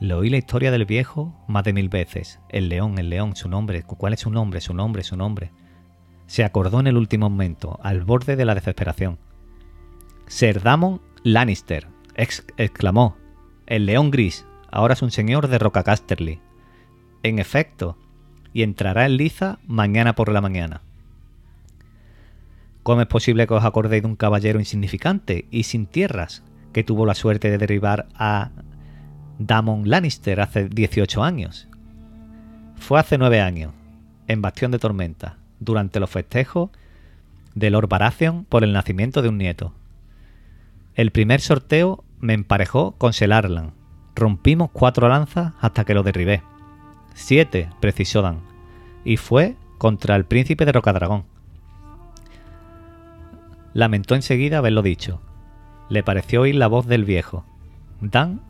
le 0.00 0.14
oí 0.14 0.30
la 0.30 0.38
historia 0.38 0.70
del 0.70 0.86
viejo 0.86 1.34
más 1.46 1.62
de 1.62 1.74
mil 1.74 1.90
veces. 1.90 2.40
El 2.48 2.70
león, 2.70 2.98
el 2.98 3.10
león, 3.10 3.36
su 3.36 3.50
nombre, 3.50 3.82
¿cuál 3.82 4.14
es 4.14 4.20
su 4.20 4.30
nombre, 4.30 4.62
su 4.62 4.72
nombre, 4.72 5.04
su 5.04 5.16
nombre? 5.16 5.52
Se 6.26 6.42
acordó 6.42 6.80
en 6.80 6.86
el 6.86 6.96
último 6.96 7.28
momento, 7.28 7.78
al 7.82 8.02
borde 8.04 8.36
de 8.36 8.46
la 8.46 8.54
desesperación. 8.54 9.18
Ser 10.26 10.62
Damon 10.62 11.02
Lannister, 11.22 11.88
exclamó. 12.16 13.16
El 13.66 13.84
león 13.84 14.10
gris, 14.10 14.46
ahora 14.70 14.94
es 14.94 15.02
un 15.02 15.10
señor 15.10 15.48
de 15.48 15.58
Rocacasterly. 15.58 16.40
En 17.22 17.38
efecto, 17.38 17.98
y 18.54 18.62
entrará 18.62 19.04
en 19.04 19.18
liza 19.18 19.58
mañana 19.66 20.14
por 20.14 20.32
la 20.32 20.40
mañana. 20.40 20.80
¿Cómo 22.82 23.02
es 23.02 23.06
posible 23.06 23.46
que 23.46 23.54
os 23.54 23.64
acordéis 23.64 24.02
de 24.02 24.08
un 24.08 24.16
caballero 24.16 24.58
insignificante 24.60 25.46
y 25.50 25.64
sin 25.64 25.86
tierras 25.86 26.42
que 26.72 26.84
tuvo 26.84 27.04
la 27.04 27.14
suerte 27.14 27.50
de 27.50 27.58
derribar 27.58 28.08
a 28.14 28.50
Damon 29.40 29.88
Lannister 29.88 30.38
hace 30.42 30.68
18 30.68 31.24
años? 31.24 31.66
Fue 32.76 33.00
hace 33.00 33.16
nueve 33.16 33.40
años, 33.40 33.72
en 34.28 34.42
Bastión 34.42 34.70
de 34.70 34.78
Tormenta, 34.78 35.38
durante 35.60 35.98
los 35.98 36.10
festejos 36.10 36.68
de 37.54 37.70
Lord 37.70 37.88
Baratheon 37.88 38.44
por 38.44 38.64
el 38.64 38.74
nacimiento 38.74 39.22
de 39.22 39.30
un 39.30 39.38
nieto. 39.38 39.72
El 40.94 41.10
primer 41.10 41.40
sorteo 41.40 42.04
me 42.20 42.34
emparejó 42.34 42.92
con 42.98 43.14
Selarlan. 43.14 43.72
Rompimos 44.14 44.70
cuatro 44.72 45.08
lanzas 45.08 45.54
hasta 45.58 45.86
que 45.86 45.94
lo 45.94 46.02
derribé. 46.02 46.42
Siete, 47.14 47.70
precisó 47.80 48.20
Dan. 48.20 48.40
Y 49.06 49.16
fue 49.16 49.56
contra 49.78 50.16
el 50.16 50.26
príncipe 50.26 50.66
de 50.66 50.72
Rocadragón. 50.72 51.24
Lamentó 53.72 54.14
enseguida 54.16 54.58
haberlo 54.58 54.82
dicho. 54.82 55.22
Le 55.88 56.02
pareció 56.02 56.42
oír 56.42 56.56
la 56.56 56.66
voz 56.66 56.86
del 56.86 57.06
viejo. 57.06 57.46
Dan, 58.02 58.42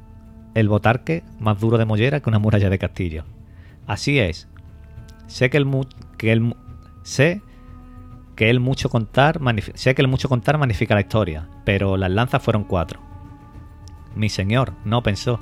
el 0.54 0.68
botarque 0.68 1.22
más 1.38 1.60
duro 1.60 1.78
de 1.78 1.84
mollera 1.84 2.20
que 2.20 2.28
una 2.28 2.38
muralla 2.38 2.70
de 2.70 2.78
castillo. 2.78 3.24
Así 3.86 4.18
es. 4.18 4.48
Sé 5.26 5.50
que 5.50 5.56
el, 5.58 5.68
que 6.16 6.32
el 6.32 6.54
sé 7.02 7.42
que 8.36 8.50
el 8.50 8.60
mucho 8.60 8.88
contar 8.88 9.40
sé 9.74 9.94
que 9.94 10.02
el 10.02 10.08
mucho 10.08 10.28
contar 10.28 10.58
magnifica 10.58 10.94
la 10.94 11.02
historia, 11.02 11.48
pero 11.64 11.96
las 11.96 12.10
lanzas 12.10 12.42
fueron 12.42 12.64
cuatro. 12.64 13.00
Mi 14.14 14.28
señor, 14.28 14.72
no 14.84 15.02
pensó. 15.02 15.40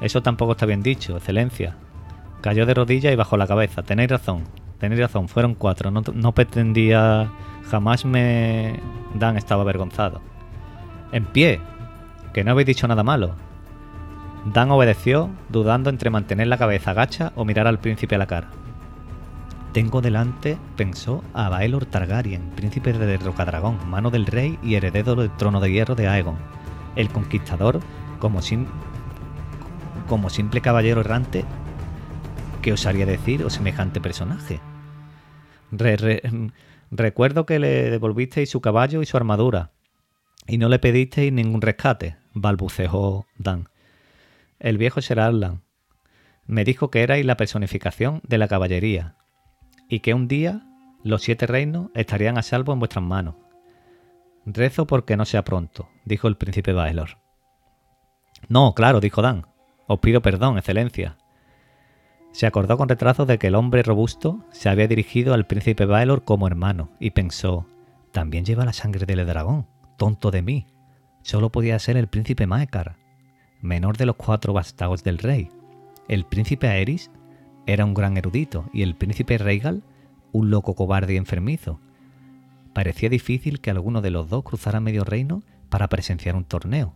Eso 0.00 0.22
tampoco 0.22 0.52
está 0.52 0.64
bien 0.64 0.82
dicho, 0.82 1.16
excelencia. 1.16 1.76
Cayó 2.40 2.64
de 2.66 2.74
rodillas 2.74 3.12
y 3.12 3.16
bajó 3.16 3.36
la 3.36 3.46
cabeza. 3.46 3.82
Tenéis 3.82 4.10
razón, 4.10 4.44
tenéis 4.78 5.00
razón, 5.00 5.28
fueron 5.28 5.54
cuatro. 5.54 5.90
No, 5.90 6.32
pretendía. 6.32 7.30
Jamás 7.70 8.04
me. 8.04 8.80
Dan 9.14 9.36
estaba 9.36 9.62
avergonzado. 9.62 10.20
En 11.12 11.24
pie, 11.26 11.60
que 12.32 12.44
no 12.44 12.52
habéis 12.52 12.66
dicho 12.66 12.86
nada 12.86 13.02
malo. 13.02 13.34
Dan 14.52 14.70
obedeció, 14.70 15.30
dudando 15.48 15.90
entre 15.90 16.10
mantener 16.10 16.46
la 16.46 16.58
cabeza 16.58 16.92
agacha 16.92 17.32
o 17.36 17.44
mirar 17.44 17.66
al 17.66 17.80
príncipe 17.80 18.14
a 18.14 18.18
la 18.18 18.26
cara. 18.26 18.50
Tengo 19.72 20.00
delante, 20.00 20.58
pensó, 20.76 21.22
a 21.34 21.48
Baelor 21.48 21.86
Targaryen, 21.86 22.50
príncipe 22.56 22.92
de 22.92 23.16
Rocadragón, 23.18 23.78
mano 23.88 24.10
del 24.10 24.26
rey 24.26 24.58
y 24.62 24.74
heredero 24.74 25.14
del 25.14 25.36
trono 25.36 25.60
de 25.60 25.70
hierro 25.70 25.94
de 25.94 26.08
Aegon. 26.08 26.38
El 26.96 27.10
conquistador, 27.10 27.80
como, 28.18 28.40
como 30.08 30.30
simple 30.30 30.60
caballero 30.60 31.02
errante, 31.02 31.44
¿Qué 32.62 32.72
osaría 32.72 33.06
decir 33.06 33.44
o 33.44 33.50
semejante 33.50 34.00
personaje? 34.00 34.60
recuerdo 36.90 37.46
que 37.46 37.58
le 37.58 37.90
devolvisteis 37.90 38.50
su 38.50 38.60
caballo 38.60 39.00
y 39.00 39.06
su 39.06 39.16
armadura, 39.16 39.70
y 40.46 40.58
no 40.58 40.68
le 40.68 40.78
pedisteis 40.78 41.32
ningún 41.32 41.60
rescate, 41.60 42.16
balbuceó 42.34 43.26
Dan. 43.36 43.68
El 44.60 44.76
viejo 44.76 45.00
Sir 45.00 45.20
Arlan 45.20 45.62
me 46.46 46.64
dijo 46.64 46.90
que 46.90 47.02
erais 47.02 47.24
la 47.24 47.36
personificación 47.36 48.20
de 48.26 48.38
la 48.38 48.48
caballería, 48.48 49.14
y 49.88 50.00
que 50.00 50.14
un 50.14 50.26
día 50.26 50.66
los 51.04 51.22
siete 51.22 51.46
reinos 51.46 51.90
estarían 51.94 52.38
a 52.38 52.42
salvo 52.42 52.72
en 52.72 52.80
vuestras 52.80 53.04
manos. 53.04 53.36
Rezo 54.46 54.86
porque 54.86 55.16
no 55.16 55.26
sea 55.26 55.44
pronto, 55.44 55.88
dijo 56.04 56.26
el 56.26 56.36
príncipe 56.36 56.72
Baelor. 56.72 57.18
No, 58.48 58.74
claro, 58.74 58.98
dijo 59.00 59.22
Dan. 59.22 59.46
Os 59.86 60.00
pido 60.00 60.22
perdón, 60.22 60.58
excelencia. 60.58 61.18
Se 62.32 62.46
acordó 62.46 62.76
con 62.76 62.88
retraso 62.88 63.26
de 63.26 63.38
que 63.38 63.46
el 63.46 63.54
hombre 63.54 63.82
robusto 63.82 64.44
se 64.50 64.68
había 64.68 64.88
dirigido 64.88 65.34
al 65.34 65.46
príncipe 65.46 65.86
Baelor 65.86 66.24
como 66.24 66.48
hermano 66.48 66.90
y 66.98 67.10
pensó, 67.10 67.66
también 68.10 68.44
lleva 68.44 68.64
la 68.64 68.72
sangre 68.72 69.06
del 69.06 69.24
dragón, 69.24 69.66
tonto 69.96 70.30
de 70.30 70.42
mí. 70.42 70.66
Solo 71.22 71.50
podía 71.52 71.78
ser 71.78 71.96
el 71.96 72.08
príncipe 72.08 72.46
Maekar, 72.46 72.96
menor 73.60 73.96
de 73.96 74.06
los 74.06 74.16
cuatro 74.16 74.52
bastados 74.52 75.02
del 75.02 75.18
rey. 75.18 75.50
El 76.08 76.24
príncipe 76.24 76.68
Aeris 76.68 77.10
era 77.66 77.84
un 77.84 77.94
gran 77.94 78.16
erudito 78.16 78.68
y 78.72 78.82
el 78.82 78.94
príncipe 78.94 79.38
Reigal 79.38 79.82
un 80.32 80.50
loco 80.50 80.74
cobarde 80.74 81.14
y 81.14 81.16
enfermizo. 81.16 81.80
Parecía 82.72 83.08
difícil 83.08 83.60
que 83.60 83.70
alguno 83.70 84.00
de 84.00 84.10
los 84.10 84.28
dos 84.28 84.44
cruzara 84.44 84.80
medio 84.80 85.04
reino 85.04 85.42
para 85.68 85.88
presenciar 85.88 86.36
un 86.36 86.44
torneo. 86.44 86.94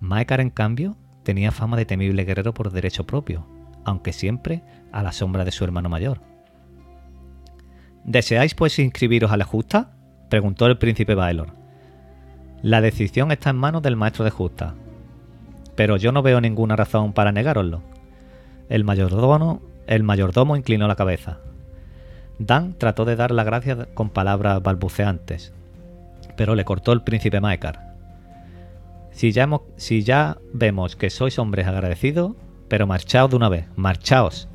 Maekar, 0.00 0.40
en 0.40 0.50
cambio, 0.50 0.96
tenía 1.22 1.50
fama 1.50 1.76
de 1.76 1.86
temible 1.86 2.24
guerrero 2.24 2.54
por 2.54 2.70
derecho 2.70 3.06
propio, 3.06 3.46
aunque 3.84 4.12
siempre 4.12 4.62
a 4.92 5.02
la 5.02 5.12
sombra 5.12 5.44
de 5.44 5.52
su 5.52 5.64
hermano 5.64 5.88
mayor. 5.88 6.20
¿Deseáis 8.04 8.54
pues 8.54 8.78
inscribiros 8.78 9.32
a 9.32 9.36
la 9.36 9.44
justa? 9.44 9.96
preguntó 10.28 10.66
el 10.66 10.78
príncipe 10.78 11.14
Baelor. 11.14 11.54
La 12.62 12.80
decisión 12.80 13.30
está 13.32 13.50
en 13.50 13.56
manos 13.56 13.82
del 13.82 13.96
maestro 13.96 14.24
de 14.24 14.30
justa, 14.30 14.74
pero 15.78 15.96
yo 15.96 16.10
no 16.10 16.22
veo 16.22 16.40
ninguna 16.40 16.74
razón 16.74 17.12
para 17.12 17.30
negároslo. 17.30 17.82
El 18.68 18.82
mayordomo, 18.82 19.62
el 19.86 20.02
mayordomo 20.02 20.56
inclinó 20.56 20.88
la 20.88 20.96
cabeza. 20.96 21.38
Dan 22.40 22.74
trató 22.76 23.04
de 23.04 23.14
dar 23.14 23.30
la 23.30 23.44
gracia 23.44 23.86
con 23.94 24.10
palabras 24.10 24.60
balbuceantes, 24.60 25.52
pero 26.36 26.56
le 26.56 26.64
cortó 26.64 26.90
el 26.92 27.02
príncipe 27.02 27.40
Maekar. 27.40 27.94
Si 29.12 29.30
ya, 29.30 29.48
si 29.76 30.02
ya 30.02 30.38
vemos 30.52 30.96
que 30.96 31.10
sois 31.10 31.38
hombres 31.38 31.68
agradecidos, 31.68 32.32
pero 32.66 32.88
marchaos 32.88 33.30
de 33.30 33.36
una 33.36 33.48
vez, 33.48 33.66
marchaos. 33.76 34.48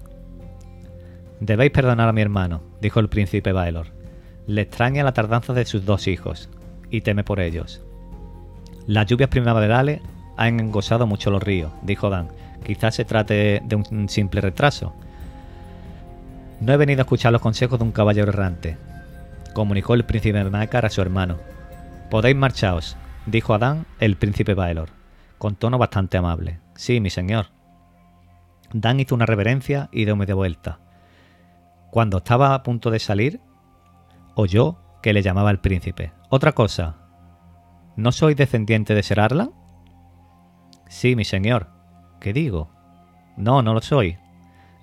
Debéis 1.40 1.72
perdonar 1.72 2.10
a 2.10 2.14
mi 2.14 2.22
hermano, 2.22 2.64
dijo 2.82 3.00
el 3.00 3.08
príncipe 3.08 3.54
Baelor. 3.54 3.88
Le 4.46 4.64
extraña 4.64 5.06
la 5.06 5.14
tardanza 5.14 5.54
de 5.54 5.64
sus 5.64 5.86
dos 5.86 6.10
hijos, 6.10 6.50
y 6.90 7.00
teme 7.00 7.24
por 7.24 7.40
ellos. 7.40 7.82
Las 8.88 9.06
lluvias 9.06 9.30
primaverales 9.30 10.02
han 10.38 10.60
engosado 10.60 11.08
mucho 11.08 11.32
los 11.32 11.44
ríos, 11.44 11.72
dijo 11.82 12.10
Dan. 12.10 12.30
Quizás 12.66 12.96
se 12.96 13.06
trate 13.06 13.62
de 13.66 13.76
un 13.76 14.08
simple 14.10 14.42
retraso. 14.42 14.94
No 16.62 16.72
he 16.72 16.78
venido 16.78 17.02
a 17.02 17.04
escuchar 17.04 17.34
los 17.34 17.42
consejos 17.42 17.78
de 17.80 17.86
un 17.86 17.92
caballero 17.92 18.30
errante, 18.30 18.78
comunicó 19.54 19.96
el 19.96 20.06
príncipe 20.06 20.44
Maekar 20.44 20.86
a 20.86 20.90
su 20.90 21.02
hermano. 21.02 21.38
Podéis 22.10 22.36
marchaos, 22.36 22.96
dijo 23.26 23.54
Adán 23.54 23.86
el 24.00 24.16
príncipe 24.16 24.54
Baelor, 24.54 24.90
con 25.38 25.56
tono 25.56 25.78
bastante 25.78 26.18
amable. 26.18 26.60
Sí, 26.76 27.02
mi 27.02 27.10
señor, 27.10 27.48
Dan 28.74 29.00
hizo 29.00 29.14
una 29.14 29.28
reverencia 29.28 29.90
y 29.92 30.06
dio 30.06 30.16
media 30.16 30.36
vuelta. 30.36 30.80
Cuando 31.92 32.18
estaba 32.18 32.56
a 32.56 32.64
punto 32.64 32.90
de 32.90 33.00
salir, 33.00 33.40
oyó 34.34 34.78
que 35.04 35.14
le 35.14 35.22
llamaba 35.22 35.52
el 35.52 35.60
príncipe. 35.60 36.12
Otra 36.30 36.54
cosa. 36.54 36.98
¿No 37.96 38.12
soy 38.12 38.34
descendiente 38.34 38.96
de 38.96 39.04
Ser 39.04 39.20
Arlan? 39.20 39.52
Sí, 40.94 41.16
mi 41.16 41.26
señor. 41.26 41.70
¿Qué 42.22 42.34
digo? 42.34 42.70
No, 43.36 43.64
no 43.64 43.74
lo 43.74 43.82
soy. 43.82 44.18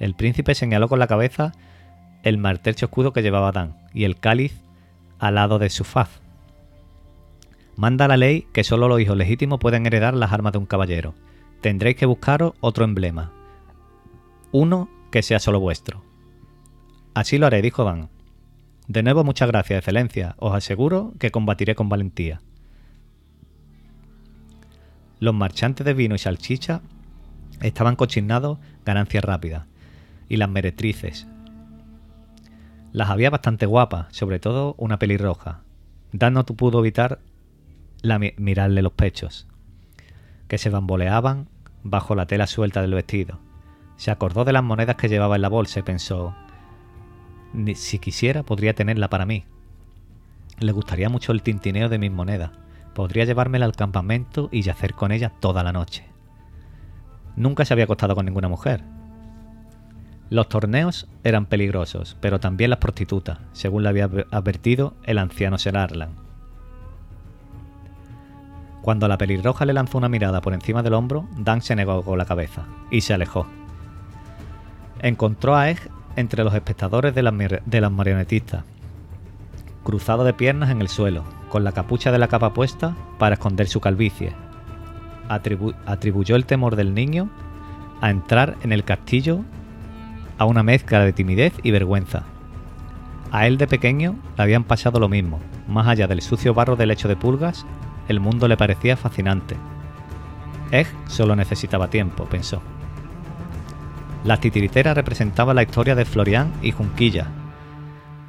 El 0.01 0.17
príncipe 0.17 0.57
señaló 0.57 0.89
con 0.89 0.99
la 0.99 1.07
cabeza 1.07 1.53
el 2.25 2.37
martelcho 2.37 2.87
escudo 2.87 3.13
que 3.13 3.23
llevaba 3.23 3.53
Dan 3.53 3.77
y 3.95 4.03
el 4.03 4.19
cáliz 4.19 4.61
al 5.21 5.37
lado 5.37 5.61
de 5.61 5.71
su 5.71 5.85
faz. 5.85 6.21
Manda 7.77 8.09
la 8.09 8.17
ley 8.17 8.49
que 8.53 8.65
solo 8.65 8.89
los 8.89 9.01
hijos 9.01 9.17
legítimos 9.17 9.61
pueden 9.61 9.87
heredar 9.87 10.15
las 10.15 10.33
armas 10.33 10.53
de 10.53 10.59
un 10.59 10.67
caballero. 10.67 11.15
Tendréis 11.61 11.97
que 11.97 12.07
buscaros 12.07 12.55
otro 12.61 12.85
emblema, 12.85 13.31
uno 14.51 14.91
que 15.13 15.23
sea 15.23 15.39
solo 15.39 15.61
vuestro. 15.61 16.03
Así 17.15 17.39
lo 17.39 17.47
haré, 17.47 17.63
dijo 17.63 17.85
Dan. 17.85 18.11
De 18.89 19.05
nuevo 19.05 19.23
muchas 19.23 19.49
gracias, 19.49 19.79
excelencia. 19.79 20.35
Os 20.39 20.55
aseguro 20.55 21.13
que 21.21 21.31
combatiré 21.31 21.77
con 21.77 21.89
valentía. 21.89 22.41
Los 25.21 25.35
marchantes 25.35 25.85
de 25.85 25.95
vino 25.95 26.15
y 26.15 26.19
salchicha 26.19 26.81
estaban 27.63 27.95
cochinados 27.95 28.59
ganancias 28.85 29.25
rápidas, 29.25 29.67
y 30.29 30.37
las 30.37 30.49
meretrices. 30.49 31.29
Las 32.93 33.11
había 33.11 33.31
bastante 33.31 33.67
guapas, 33.67 34.07
sobre 34.11 34.41
todo 34.41 34.75
una 34.79 34.99
pelirroja. 34.99 35.61
Dan 36.13 36.35
no 36.35 36.45
pudo 36.45 36.81
evitar 36.81 37.21
la 38.03 38.19
mirarle 38.19 38.83
los 38.83 38.93
pechos, 38.93 39.47
que 40.49 40.59
se 40.59 40.71
bamboleaban 40.71 41.49
bajo 41.85 42.17
la 42.17 42.27
tela 42.27 42.49
suelta 42.49 42.83
del 42.83 42.95
vestido 42.95 43.39
se 44.01 44.11
acordó 44.11 44.47
de 44.47 44.55
las 44.55 44.65
monedas 44.65 44.97
que 44.97 45.11
llevaba 45.11 45.37
en 45.37 45.43
la 45.43 45.51
bolsa 45.51 45.81
y 45.81 45.83
pensó, 45.83 46.35
si 47.75 47.99
quisiera 47.99 48.45
podría 48.45 48.75
tenerla 48.75 49.11
para 49.11 49.27
mí. 49.27 49.45
Le 50.59 50.73
gustaría 50.73 51.11
mucho 51.11 51.33
el 51.33 51.43
tintineo 51.43 51.91
de 51.91 51.99
mis 51.99 52.11
monedas. 52.11 52.51
Podría 52.95 53.25
llevármela 53.25 53.65
al 53.65 53.77
campamento 53.77 54.49
y 54.53 54.63
yacer 54.63 54.95
con 54.95 55.13
ella 55.13 55.33
toda 55.41 55.63
la 55.63 55.73
noche. 55.73 56.05
Nunca 57.37 57.65
se 57.65 57.73
había 57.73 57.85
acostado 57.85 58.15
con 58.15 58.27
ninguna 58.27 58.49
mujer. 58.49 58.83
Los 60.29 60.49
torneos 60.49 61.09
eran 61.25 61.47
peligrosos, 61.47 62.17
pero 62.21 62.41
también 62.41 62.71
las 62.71 62.79
prostitutas, 62.79 63.39
según 63.53 63.83
le 63.83 63.89
había 63.89 64.09
advertido 64.31 64.95
el 65.05 65.19
anciano 65.19 65.59
Sir 65.59 65.77
Arlan. 65.77 66.11
Cuando 68.83 69.09
la 69.09 69.19
pelirroja 69.19 69.65
le 69.65 69.73
lanzó 69.73 69.99
una 69.99 70.09
mirada 70.09 70.41
por 70.41 70.55
encima 70.55 70.83
del 70.83 70.95
hombro, 70.95 71.29
Dan 71.37 71.63
se 71.63 71.77
negó 71.77 72.03
con 72.03 72.19
la 72.19 72.25
cabeza 72.25 72.65
y 72.91 73.03
se 73.03 73.15
alejó 73.15 73.47
encontró 75.03 75.57
a 75.57 75.71
Egg 75.71 75.91
entre 76.17 76.45
los 76.45 76.55
espectadores 76.55 77.15
de 77.15 77.23
las, 77.23 77.93
marionetistas, 77.93 78.65
cruzado 79.85 80.25
de 80.25 80.33
piernas 80.33 80.71
en 80.71 80.81
el 80.81 80.89
suelo, 80.89 81.25
con 81.49 81.65
la 81.65 81.73
capucha 81.73 82.13
de 82.13 82.19
la 82.19 82.29
capa 82.29 82.53
puesta 82.53 82.95
para 83.19 83.35
esconder 83.35 83.69
su 83.69 83.81
calvicie. 83.81 84.33
atribuyó 85.29 86.37
el 86.37 86.47
temor 86.47 86.77
del 86.77 86.95
niño 86.95 87.31
a 88.01 88.11
entrar 88.11 88.57
en 88.63 88.73
el 88.73 88.85
castillo 88.85 89.45
a 90.39 90.45
una 90.45 90.63
mezcla 90.63 91.01
de 91.01 91.13
timidez 91.13 91.53
y 91.63 91.71
vergüenza. 91.71 92.25
A 93.31 93.47
él 93.47 93.59
de 93.59 93.67
pequeño 93.67 94.17
le 94.37 94.43
habían 94.43 94.65
pasado 94.65 94.99
lo 94.99 95.09
mismo. 95.09 95.39
Más 95.69 95.87
allá 95.87 96.07
del 96.09 96.23
sucio 96.23 96.55
barro 96.55 96.77
del 96.77 96.89
lecho 96.89 97.09
de 97.09 97.17
pulgas, 97.17 97.65
el 98.09 98.19
mundo 98.19 98.49
le 98.49 98.57
parecía 98.57 98.97
fascinante. 98.97 99.57
Egg 100.73 100.89
solo 101.07 101.37
necesitaba 101.37 101.91
tiempo, 101.91 102.25
pensó. 102.25 102.61
La 104.25 104.39
titiritera 104.39 104.95
representaba 104.95 105.55
la 105.55 105.63
historia 105.63 105.95
de 105.95 106.05
Florian 106.05 106.53
y 106.63 106.73
Junquilla. 106.73 107.29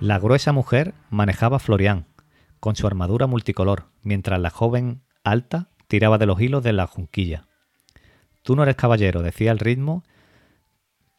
La 0.01 0.17
gruesa 0.17 0.51
mujer 0.51 0.95
manejaba 1.11 1.59
Florian, 1.59 2.07
con 2.59 2.75
su 2.75 2.87
armadura 2.87 3.27
multicolor, 3.27 3.91
mientras 4.01 4.39
la 4.39 4.49
joven 4.49 5.03
alta 5.23 5.69
tiraba 5.87 6.17
de 6.17 6.25
los 6.25 6.41
hilos 6.41 6.63
de 6.63 6.73
la 6.73 6.87
Junquilla. 6.87 7.45
Tú 8.41 8.55
no 8.55 8.63
eres 8.63 8.77
caballero, 8.77 9.21
decía 9.21 9.51
el 9.51 9.59
ritmo, 9.59 10.03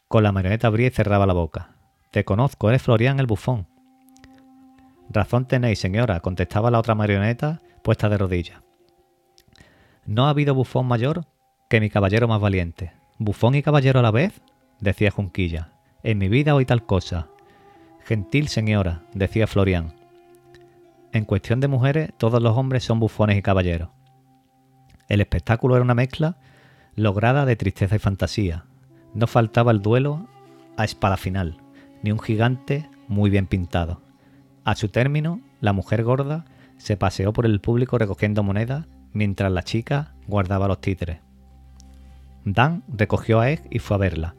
con 0.09 0.21
la 0.21 0.33
marioneta 0.33 0.67
abría 0.67 0.87
y 0.87 0.89
cerraba 0.91 1.25
la 1.25 1.31
boca. 1.31 1.77
Te 2.11 2.25
conozco, 2.25 2.67
eres 2.67 2.81
Florian 2.81 3.21
el 3.21 3.25
bufón. 3.25 3.67
Razón 5.09 5.47
tenéis, 5.47 5.79
señora, 5.79 6.19
contestaba 6.19 6.69
la 6.69 6.79
otra 6.79 6.93
marioneta 6.93 7.61
puesta 7.85 8.09
de 8.09 8.17
rodillas. 8.17 8.63
No 10.05 10.25
ha 10.25 10.31
habido 10.31 10.55
bufón 10.55 10.87
mayor 10.87 11.25
que 11.69 11.79
mi 11.79 11.89
caballero 11.89 12.27
más 12.27 12.41
valiente. 12.41 12.91
¿Bufón 13.17 13.55
y 13.55 13.63
caballero 13.63 14.01
a 14.01 14.03
la 14.03 14.11
vez? 14.11 14.41
decía 14.81 15.09
Junquilla. 15.09 15.71
En 16.03 16.17
mi 16.17 16.27
vida 16.27 16.53
oí 16.53 16.65
tal 16.65 16.85
cosa. 16.85 17.29
Gentil 18.05 18.49
señora, 18.49 19.03
decía 19.13 19.47
Florian. 19.47 19.93
En 21.13 21.23
cuestión 21.23 21.61
de 21.61 21.69
mujeres, 21.69 22.11
todos 22.17 22.41
los 22.41 22.57
hombres 22.57 22.83
son 22.83 22.99
bufones 22.99 23.37
y 23.37 23.41
caballeros. 23.41 23.89
El 25.07 25.21
espectáculo 25.21 25.75
era 25.75 25.83
una 25.83 25.95
mezcla 25.95 26.37
lograda 26.95 27.45
de 27.45 27.55
tristeza 27.55 27.95
y 27.95 27.99
fantasía. 27.99 28.65
No 29.13 29.27
faltaba 29.27 29.71
el 29.71 29.81
duelo 29.81 30.27
a 30.75 30.83
espada 30.83 31.17
final, 31.17 31.57
ni 32.01 32.11
un 32.11 32.19
gigante 32.19 32.89
muy 33.07 33.29
bien 33.29 33.47
pintado. 33.47 34.01
A 34.65 34.75
su 34.75 34.89
término, 34.89 35.39
la 35.61 35.71
mujer 35.71 36.03
gorda 36.03 36.45
se 36.77 36.97
paseó 36.97 37.31
por 37.31 37.45
el 37.45 37.61
público 37.61 37.97
recogiendo 37.97 38.43
monedas 38.43 38.85
mientras 39.13 39.51
la 39.51 39.63
chica 39.63 40.13
guardaba 40.27 40.67
los 40.67 40.81
títeres. 40.81 41.19
Dan 42.43 42.83
recogió 42.89 43.39
a 43.39 43.49
Egg 43.49 43.65
y 43.69 43.79
fue 43.79 43.95
a 43.95 43.99
verla. 43.99 44.35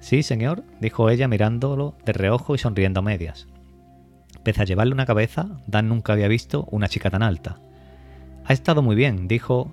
Sí, 0.00 0.22
señor, 0.22 0.62
dijo 0.80 1.10
ella 1.10 1.28
mirándolo 1.28 1.94
de 2.04 2.12
reojo 2.12 2.54
y 2.54 2.58
sonriendo 2.58 3.00
a 3.00 3.02
medias. 3.02 3.48
Pese 4.42 4.62
a 4.62 4.64
llevarle 4.64 4.94
una 4.94 5.06
cabeza, 5.06 5.60
Dan 5.66 5.88
nunca 5.88 6.12
había 6.12 6.28
visto 6.28 6.66
una 6.70 6.88
chica 6.88 7.10
tan 7.10 7.22
alta. 7.22 7.58
Ha 8.44 8.52
estado 8.52 8.82
muy 8.82 8.96
bien, 8.96 9.28
dijo 9.28 9.70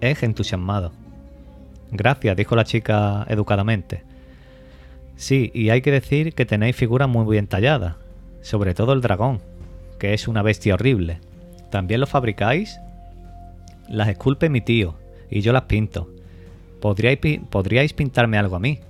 Egg 0.00 0.18
entusiasmado. 0.22 0.92
Gracias, 1.90 2.36
dijo 2.36 2.56
la 2.56 2.64
chica 2.64 3.26
educadamente. 3.28 4.04
Sí, 5.16 5.50
y 5.54 5.70
hay 5.70 5.82
que 5.82 5.90
decir 5.90 6.34
que 6.34 6.46
tenéis 6.46 6.76
figuras 6.76 7.08
muy 7.08 7.24
bien 7.30 7.46
talladas, 7.46 7.96
sobre 8.40 8.74
todo 8.74 8.92
el 8.92 9.00
dragón, 9.00 9.40
que 9.98 10.14
es 10.14 10.26
una 10.26 10.42
bestia 10.42 10.74
horrible. 10.74 11.20
¿También 11.70 12.00
lo 12.00 12.06
fabricáis? 12.06 12.78
Las 13.88 14.08
esculpe 14.08 14.48
mi 14.48 14.60
tío, 14.60 14.96
y 15.30 15.40
yo 15.40 15.52
las 15.52 15.62
pinto. 15.62 16.08
¿Podríais, 16.80 17.18
¿Podríais 17.50 17.92
pintarme 17.92 18.38
algo 18.38 18.56
a 18.56 18.60
mí? 18.60 18.80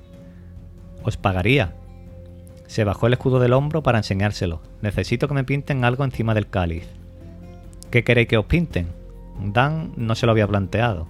Os 1.05 1.17
pagaría. 1.17 1.75
Se 2.67 2.85
bajó 2.85 3.07
el 3.07 3.13
escudo 3.13 3.39
del 3.39 3.53
hombro 3.53 3.83
para 3.83 3.99
enseñárselo. 3.99 4.63
Necesito 4.81 5.29
que 5.29 5.35
me 5.35 5.45
pinten 5.45 5.85
algo 5.85 6.05
encima 6.05 6.35
del 6.35 6.49
cáliz. 6.49 6.89
¿Qué 7.91 8.03
queréis 8.03 8.27
que 8.27 8.39
os 8.39 8.47
pinten? 8.47 8.89
Dan 9.39 9.93
no 9.97 10.15
se 10.15 10.27
lo 10.27 10.33
había 10.33 10.49
planteado. 10.49 11.07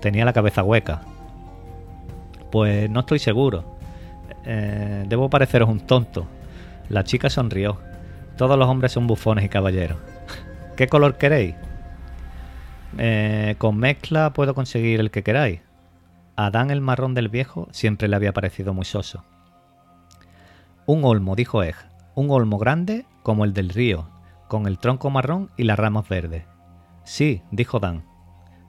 Tenía 0.00 0.24
la 0.24 0.32
cabeza 0.32 0.62
hueca. 0.62 1.02
Pues 2.50 2.88
no 2.90 3.00
estoy 3.00 3.18
seguro. 3.18 3.64
Eh, 4.44 5.04
debo 5.06 5.28
pareceros 5.28 5.68
un 5.68 5.80
tonto. 5.80 6.26
La 6.88 7.04
chica 7.04 7.28
sonrió. 7.28 7.78
Todos 8.36 8.58
los 8.58 8.68
hombres 8.68 8.92
son 8.92 9.06
bufones 9.06 9.44
y 9.44 9.48
caballeros. 9.48 9.98
¿Qué 10.76 10.86
color 10.86 11.18
queréis? 11.18 11.54
Eh, 12.96 13.56
con 13.58 13.76
mezcla 13.76 14.32
puedo 14.32 14.54
conseguir 14.54 15.00
el 15.00 15.10
que 15.10 15.22
queráis. 15.22 15.60
A 16.38 16.52
Dan 16.52 16.70
el 16.70 16.80
marrón 16.80 17.14
del 17.14 17.28
viejo 17.28 17.66
siempre 17.72 18.06
le 18.06 18.14
había 18.14 18.32
parecido 18.32 18.72
muy 18.72 18.84
soso. 18.84 19.24
Un 20.86 21.04
olmo, 21.04 21.34
dijo 21.34 21.64
Egg. 21.64 21.74
Un 22.14 22.30
olmo 22.30 22.58
grande 22.58 23.06
como 23.24 23.44
el 23.44 23.52
del 23.52 23.70
río, 23.70 24.08
con 24.46 24.68
el 24.68 24.78
tronco 24.78 25.10
marrón 25.10 25.50
y 25.56 25.64
las 25.64 25.76
ramas 25.76 26.08
verdes. 26.08 26.44
Sí, 27.02 27.42
dijo 27.50 27.80
Dan. 27.80 28.04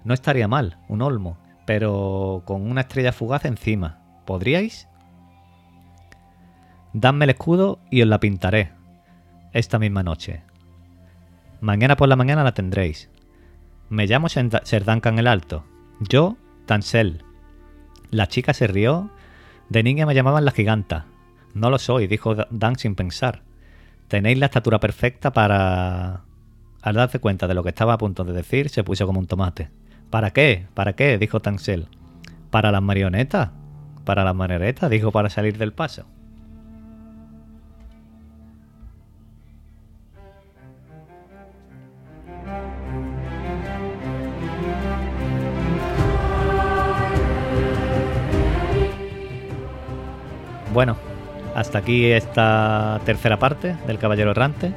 No 0.03 0.15
estaría 0.15 0.47
mal, 0.47 0.79
un 0.87 1.03
olmo, 1.03 1.37
pero 1.67 2.41
con 2.43 2.67
una 2.67 2.81
estrella 2.81 3.11
fugaz 3.11 3.45
encima. 3.45 3.99
¿Podríais? 4.25 4.87
Dadme 6.93 7.25
el 7.25 7.29
escudo 7.29 7.77
y 7.91 8.01
os 8.01 8.07
la 8.07 8.19
pintaré. 8.19 8.71
Esta 9.53 9.77
misma 9.77 10.01
noche. 10.01 10.41
Mañana 11.61 11.95
por 11.95 12.09
la 12.09 12.15
mañana 12.15 12.43
la 12.43 12.55
tendréis. 12.55 13.11
Me 13.89 14.07
llamo 14.07 14.27
Ser 14.27 14.85
Duncan 14.85 15.19
el 15.19 15.27
Alto. 15.27 15.65
Yo, 15.99 16.35
Tansel. 16.65 17.28
La 18.11 18.27
chica 18.27 18.53
se 18.53 18.67
rió. 18.67 19.09
De 19.69 19.83
niña 19.83 20.05
me 20.05 20.15
llamaban 20.15 20.45
la 20.45 20.51
giganta. 20.51 21.05
No 21.53 21.69
lo 21.69 21.79
soy, 21.79 22.07
dijo 22.07 22.35
Dan 22.49 22.75
sin 22.77 22.95
pensar. 22.95 23.43
Tenéis 24.07 24.37
la 24.37 24.47
estatura 24.47 24.79
perfecta 24.79 25.31
para... 25.31 26.23
Al 26.81 26.95
darse 26.95 27.19
cuenta 27.19 27.47
de 27.47 27.53
lo 27.53 27.63
que 27.63 27.69
estaba 27.69 27.93
a 27.93 27.97
punto 27.97 28.23
de 28.23 28.33
decir, 28.33 28.69
se 28.69 28.83
puso 28.83 29.05
como 29.05 29.19
un 29.19 29.27
tomate. 29.27 29.69
¿Para 30.09 30.31
qué? 30.31 30.67
¿Para 30.73 30.93
qué? 30.93 31.17
dijo 31.17 31.39
Tansel. 31.39 31.87
¿Para 32.49 32.71
las 32.71 32.81
marionetas? 32.81 33.51
¿Para 34.05 34.23
las 34.23 34.33
marionetas? 34.33 34.89
dijo 34.89 35.11
para 35.11 35.29
salir 35.29 35.57
del 35.57 35.73
paso. 35.73 36.05
Bueno, 50.79 50.95
hasta 51.55 51.79
aquí 51.79 52.05
esta 52.05 53.01
tercera 53.03 53.37
parte 53.37 53.75
del 53.85 53.99
Caballero 53.99 54.31
Errante. 54.31 54.71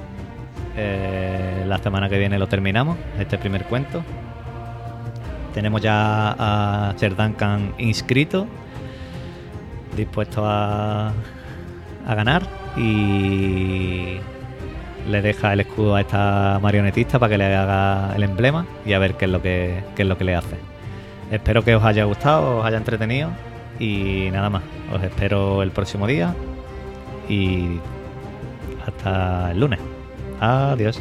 Eh, 0.77 1.63
la 1.65 1.79
semana 1.79 2.09
que 2.09 2.19
viene 2.19 2.41
lo 2.41 2.49
terminamos, 2.49 2.99
este 3.21 3.39
primer 3.39 3.67
cuento. 3.67 4.03
Tenemos 5.55 5.81
ya 5.81 6.35
a 6.37 6.95
Sir 6.97 7.15
inscrito, 7.79 8.49
dispuesto 9.97 10.43
a, 10.45 11.13
a 12.05 12.15
ganar 12.17 12.43
y 12.77 14.17
le 15.09 15.23
deja 15.23 15.53
el 15.53 15.61
escudo 15.61 15.95
a 15.95 16.01
esta 16.01 16.59
marionetista 16.61 17.21
para 17.21 17.31
que 17.31 17.39
le 17.39 17.55
haga 17.55 18.13
el 18.17 18.25
emblema 18.25 18.67
y 18.85 18.95
a 18.95 18.99
ver 18.99 19.15
qué 19.15 19.27
es 19.27 19.31
lo 19.31 19.41
que, 19.41 19.85
qué 19.95 20.03
es 20.03 20.09
lo 20.09 20.19
que 20.19 20.25
le 20.25 20.35
hace. 20.35 20.57
Espero 21.31 21.63
que 21.63 21.77
os 21.77 21.85
haya 21.85 22.03
gustado, 22.07 22.59
os 22.59 22.67
haya 22.67 22.79
entretenido 22.79 23.31
y 23.79 24.31
nada 24.33 24.51
más. 24.51 24.63
Os 24.93 25.03
espero 25.03 25.63
el 25.63 25.71
próximo 25.71 26.07
día 26.07 26.35
y 27.29 27.79
hasta 28.87 29.53
el 29.53 29.61
lunes. 29.61 29.81
Adiós. 30.41 31.01